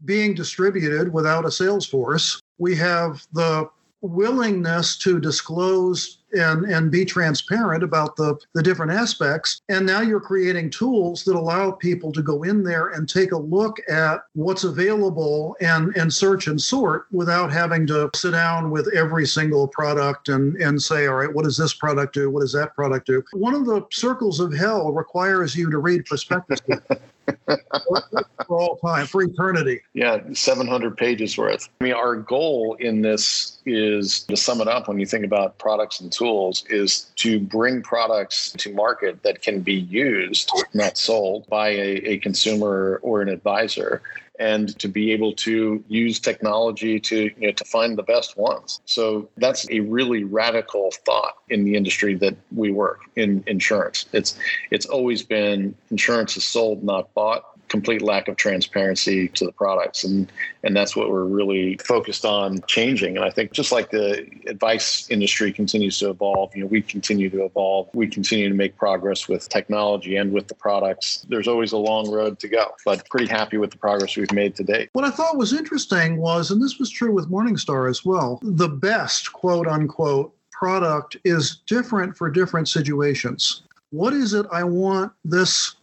being 0.06 0.36
distributed 0.36 1.12
without 1.12 1.46
a 1.46 1.52
sales 1.52 1.86
force. 1.86 2.40
We 2.60 2.76
have 2.76 3.26
the 3.34 3.70
willingness 4.02 4.98
to 5.00 5.20
disclose 5.20 6.20
and, 6.34 6.66
and 6.66 6.92
be 6.92 7.06
transparent 7.06 7.84
about 7.84 8.16
the, 8.16 8.38
the 8.54 8.62
different 8.62 8.92
aspects. 8.92 9.62
And 9.70 9.86
now 9.86 10.02
you're 10.02 10.20
creating 10.20 10.70
tools 10.70 11.24
that 11.24 11.36
allow 11.36 11.72
people 11.72 12.12
to 12.12 12.22
go 12.22 12.44
in 12.44 12.64
there 12.64 12.90
and 12.90 13.08
take 13.08 13.32
a 13.32 13.38
look 13.38 13.78
at 13.90 14.22
what's 14.34 14.64
available 14.64 15.56
and, 15.62 15.96
and 15.96 16.14
search 16.14 16.48
and 16.48 16.62
sort 16.62 17.06
without 17.12 17.52
having 17.52 17.88
to 17.88 18.10
sit 18.14 18.32
down 18.32 18.72
with 18.72 18.94
every 18.94 19.26
single 19.26 19.68
product 19.68 20.30
and, 20.30 20.56
and 20.58 20.82
say, 20.82 21.08
all 21.08 21.16
right, 21.16 21.34
what 21.34 21.46
does 21.46 21.58
this 21.58 21.74
product 21.74 22.14
do? 22.14 22.30
What 22.30 22.42
does 22.42 22.54
that 22.54 22.76
product 22.76 23.08
do? 23.08 23.24
One 23.34 23.54
of 23.54 23.66
the 23.66 23.86
circles 23.92 24.40
of 24.40 24.54
hell 24.54 24.92
requires 24.92 25.56
you 25.56 25.72
to 25.72 25.78
read 25.80 26.06
prospectuses. 26.06 26.82
for 27.46 28.60
all 28.60 28.78
time, 28.78 29.06
for 29.06 29.24
eternity. 29.24 29.82
Yeah, 29.94 30.20
700 30.34 30.98
pages 30.98 31.38
worth. 31.38 31.70
I 31.80 31.84
mean, 31.84 31.94
our 31.94 32.16
goal 32.16 32.76
in 32.80 33.02
this 33.02 33.60
is 33.66 34.22
to 34.22 34.38
sum 34.38 34.62
it 34.62 34.68
up 34.68 34.88
when 34.88 35.00
you 35.00 35.06
think 35.06 35.26
about 35.26 35.58
products 35.58 36.00
and 36.00 36.12
tools 36.12 36.66
is 36.70 37.12
to 37.18 37.40
bring 37.40 37.82
products 37.82 38.52
to 38.58 38.74
market 38.74 39.24
that 39.24 39.42
can 39.42 39.62
be 39.62 39.74
used, 39.76 40.52
not 40.74 40.98
sold, 40.98 41.48
by 41.48 41.70
a, 41.70 41.96
a 42.06 42.18
consumer 42.20 43.00
or 43.04 43.22
an 43.22 43.30
advisor 43.30 44.02
and 44.40 44.78
to 44.80 44.88
be 44.88 45.12
able 45.12 45.34
to 45.34 45.84
use 45.88 46.20
technology 46.20 47.00
to 47.00 47.32
you 47.38 47.48
know 47.48 47.52
to 47.52 47.66
find 47.66 47.98
the 47.98 48.04
best 48.04 48.38
ones. 48.38 48.82
So 48.86 49.30
that's 49.38 49.70
a 49.70 49.82
really 49.82 50.24
radical 50.24 50.92
thought 51.06 51.36
in 51.50 51.64
the 51.64 51.76
industry 51.76 52.16
that 52.16 52.36
we 52.56 52.72
work 52.72 53.02
in 53.16 53.44
insurance. 53.48 54.06
It's 54.14 54.38
it's 54.72 54.86
always 54.86 55.24
been 55.24 55.76
insurance 55.92 56.38
is 56.38 56.44
sold, 56.44 56.84
not 56.84 57.14
bought 57.14 57.57
complete 57.68 58.02
lack 58.02 58.28
of 58.28 58.36
transparency 58.36 59.28
to 59.30 59.46
the 59.46 59.52
products. 59.52 60.04
And 60.04 60.32
and 60.64 60.76
that's 60.76 60.96
what 60.96 61.10
we're 61.10 61.26
really 61.26 61.78
focused 61.78 62.26
on 62.26 62.62
changing. 62.68 63.16
And 63.16 63.26
i 63.26 63.30
think 63.30 63.52
just 63.52 63.72
like 63.72 63.92
the 63.92 64.28
advice 64.48 65.10
industry 65.10 65.52
continues 65.52 66.00
to 66.00 66.10
evolve 66.10 66.56
you 66.56 66.62
know 66.62 66.68
we 66.68 66.82
continue 66.82 67.30
to 67.30 67.46
evolve. 67.46 67.90
We 67.94 68.08
continue 68.08 68.50
to 68.50 68.56
make 68.56 68.78
progress 68.78 69.28
with 69.28 69.50
technology 69.50 70.18
and 70.18 70.32
with 70.32 70.48
the 70.48 70.56
products. 70.56 71.26
There's 71.30 71.48
always 71.48 71.72
a 71.72 71.78
long 71.78 72.10
road 72.12 72.40
to 72.40 72.48
go 72.48 72.74
but 72.86 73.08
pretty 73.10 73.28
happy 73.28 73.58
with 73.58 73.72
the 73.72 73.78
progress 73.78 74.16
we've 74.18 74.32
made 74.32 74.56
to 74.56 74.64
date. 74.64 74.90
What 74.94 75.06
i 75.06 75.10
thought 75.10 75.38
was 75.38 75.54
interesting 75.54 76.18
was 76.18 76.52
and 76.52 76.62
this 76.62 76.78
was 76.80 76.90
true 76.90 77.12
with 77.12 77.30
Morningstar 77.30 77.90
as 77.90 78.04
well 78.06 78.40
the 78.42 78.70
best 78.70 79.32
quote 79.34 79.68
unquote 79.68 80.34
product 80.52 81.18
is 81.24 81.62
different 81.68 82.18
for 82.18 82.30
different 82.30 82.68
situations. 82.68 83.64
What 83.92 84.14
is 84.14 84.34
it 84.34 84.46
i 84.52 84.64
want 84.64 85.12
this 85.24 85.77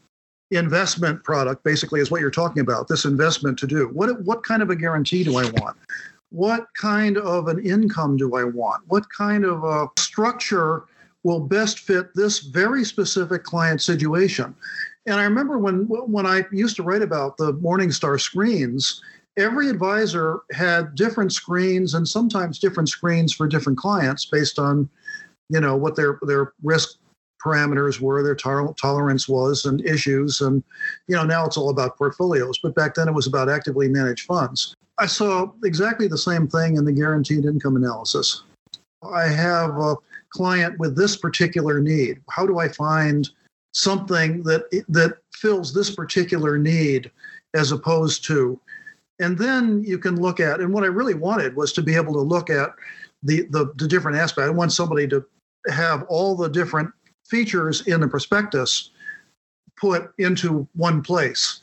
investment 0.57 1.23
product 1.25 1.65
basically 1.65 2.01
is 2.01 2.11
what 2.11 2.21
you're 2.21 2.31
talking 2.31 2.61
about 2.61 2.89
this 2.89 3.05
investment 3.05 3.59
to 3.59 3.67
do. 3.67 3.89
What 3.89 4.23
what 4.23 4.45
kind 4.45 4.63
of 4.63 4.71
a 4.71 4.77
guarantee 4.77 5.25
do 5.25 5.37
i 5.39 5.45
want? 5.45 5.77
What 6.31 6.67
kind 6.81 7.17
of 7.19 7.49
an 7.49 7.65
income 7.65 8.17
do 8.17 8.37
i 8.37 8.45
want? 8.45 8.83
What 8.89 9.05
kind 9.11 9.45
of 9.45 9.65
a 9.65 9.89
structure 9.99 10.85
will 11.23 11.41
best 11.41 11.81
fit 11.81 12.15
this 12.15 12.41
very 12.41 12.85
specific 12.85 13.45
client 13.45 13.81
situation? 13.81 14.55
And 15.07 15.17
i 15.17 15.25
remember 15.25 15.59
when 15.59 15.87
when 15.89 16.27
i 16.27 16.45
used 16.53 16.77
to 16.77 16.83
write 16.83 17.03
about 17.03 17.37
the 17.37 17.53
Morningstar 17.55 18.21
screens 18.21 19.03
every 19.37 19.69
advisor 19.69 20.41
had 20.53 20.95
different 20.95 21.33
screens 21.33 21.95
and 21.95 22.07
sometimes 22.07 22.59
different 22.59 22.89
screens 22.89 23.33
for 23.33 23.47
different 23.49 23.79
clients 23.79 24.27
based 24.27 24.59
on 24.59 24.89
you 25.49 25.61
know 25.61 25.77
what 25.77 25.97
their 25.97 26.19
their 26.23 26.53
risk 26.63 26.99
parameters 27.45 28.01
were, 28.01 28.23
their 28.23 28.35
tolerance 28.35 29.29
was, 29.29 29.67
and 29.67 29.85
issues. 29.85 30.41
And 30.41 30.65
you 31.09 31.15
know, 31.15 31.25
now 31.25 31.45
it's 31.45 31.57
all 31.57 31.71
about 31.71 31.99
portfolios, 31.99 32.59
but 32.63 32.75
back 32.75 32.95
then 32.95 33.09
it 33.09 33.15
was 33.15 33.27
about 33.27 33.51
actively 33.51 33.89
managed 33.89 34.27
funds. 34.27 34.75
I 34.99 35.07
saw 35.07 35.51
exactly 35.65 36.09
the 36.09 36.17
same 36.17 36.47
thing 36.49 36.77
in 36.77 36.85
the 36.85 36.93
guaranteed 36.93 37.45
income 37.45 37.77
analysis. 37.77 38.45
I 39.03 39.27
have 39.27 39.77
a 39.79 39.97
client 40.31 40.79
with 40.79 40.97
this 40.97 41.17
particular 41.17 41.81
need. 41.81 42.21
How 42.31 42.47
do 42.47 42.59
I 42.59 42.69
find 42.69 43.29
something 43.73 44.43
that 44.45 44.63
that 44.89 45.19
fills 45.35 45.75
this 45.75 45.91
particular 45.95 46.59
need 46.59 47.11
as 47.55 47.73
opposed 47.73 48.25
to 48.27 48.61
And 49.21 49.39
then 49.39 49.83
you 49.85 49.99
can 49.99 50.21
look 50.21 50.41
at, 50.41 50.61
and 50.61 50.73
what 50.73 50.85
I 50.85 50.89
really 50.89 51.15
wanted 51.15 51.55
was 51.57 51.73
to 51.75 51.83
be 51.83 51.95
able 51.95 52.13
to 52.15 52.21
look 52.21 52.51
at 52.51 52.71
the, 53.23 53.43
the, 53.51 53.73
the 53.77 53.89
different 53.89 54.19
aspects. 54.19 54.49
I 54.49 54.51
want 54.51 54.73
somebody 54.73 55.07
to 55.09 55.25
have 55.69 56.05
all 56.09 56.37
the 56.37 56.49
different 56.49 56.91
features 57.27 57.87
in 57.87 58.01
the 58.01 58.09
prospectus 58.09 58.91
put 59.77 60.13
into 60.19 60.69
one 60.75 61.03
place. 61.03 61.61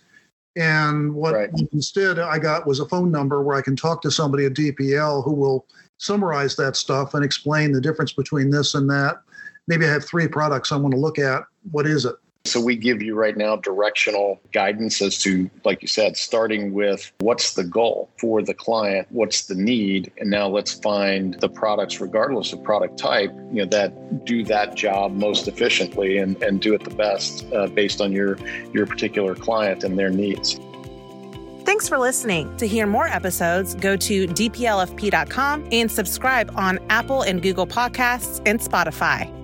And 0.56 1.14
what 1.14 1.34
Right. 1.34 1.50
instead 1.72 2.20
I 2.20 2.38
got 2.38 2.68
was 2.68 2.80
a 2.80 2.88
phone 2.88 3.12
number 3.12 3.42
where 3.42 3.56
I 3.56 3.62
can 3.62 3.76
talk 3.76 4.02
to 4.02 4.12
somebody 4.12 4.46
at 4.46 4.54
DPL 4.54 5.24
who 5.24 5.32
will 5.32 5.66
summarize 5.98 6.56
that 6.58 6.76
stuff 6.76 7.14
and 7.14 7.24
explain 7.24 7.72
the 7.72 7.80
difference 7.80 8.12
between 8.12 8.50
this 8.50 8.76
and 8.76 8.90
that. 8.90 9.22
Maybe 9.68 9.86
I 9.86 9.92
have 9.92 10.04
three 10.04 10.28
products 10.28 10.72
I 10.72 10.76
want 10.76 10.94
to 10.94 11.00
look 11.00 11.20
at. 11.20 11.44
What 11.72 11.88
is 11.88 12.06
it? 12.06 12.16
So 12.46 12.60
we 12.60 12.76
give 12.76 13.02
you 13.02 13.16
right 13.16 13.38
now 13.38 13.56
directional 13.56 14.42
guidance 14.52 15.02
as 15.02 15.18
to, 15.20 15.50
like 15.64 15.82
you 15.82 15.88
said, 15.88 16.18
starting 16.18 16.74
with 16.74 17.12
what's 17.20 17.54
the 17.54 17.64
goal 17.64 18.10
for 18.18 18.42
the 18.42 18.54
client, 18.54 19.08
what's 19.12 19.46
the 19.46 19.56
need, 19.56 20.12
and 20.18 20.30
now 20.30 20.48
let's 20.48 20.74
find 20.74 21.36
the 21.36 21.50
products, 21.50 22.02
regardless 22.02 22.52
of 22.52 22.64
product 22.64 22.98
type, 22.98 23.32
you 23.52 23.64
know, 23.64 23.66
that 23.66 24.26
do 24.26 24.44
that 24.46 24.76
job 24.76 25.14
most 25.14 25.48
efficiently 25.48 26.18
and, 26.18 26.42
and 26.42 26.62
do 26.62 26.74
it 26.74 26.84
the 26.84 26.96
best 26.96 27.46
uh, 27.54 27.68
based 27.68 28.02
on 28.02 28.12
your 28.12 28.38
your 28.74 28.86
particular 28.86 29.36
client 29.36 29.84
and 29.84 29.98
their 29.98 30.10
needs. 30.10 30.60
Thanks 31.64 31.88
for 31.88 32.00
listening. 32.00 32.56
To 32.58 32.68
hear 32.68 32.88
more 32.88 33.08
episodes, 33.08 33.76
go 33.76 33.96
to 33.96 34.28
dplfp.com 34.28 35.70
and 35.72 35.92
subscribe 35.92 36.52
on 36.56 36.80
Apple 36.90 37.22
and 37.22 37.42
Google 37.42 37.68
Podcasts 37.68 38.42
and 38.48 38.60
Spotify. 38.60 39.41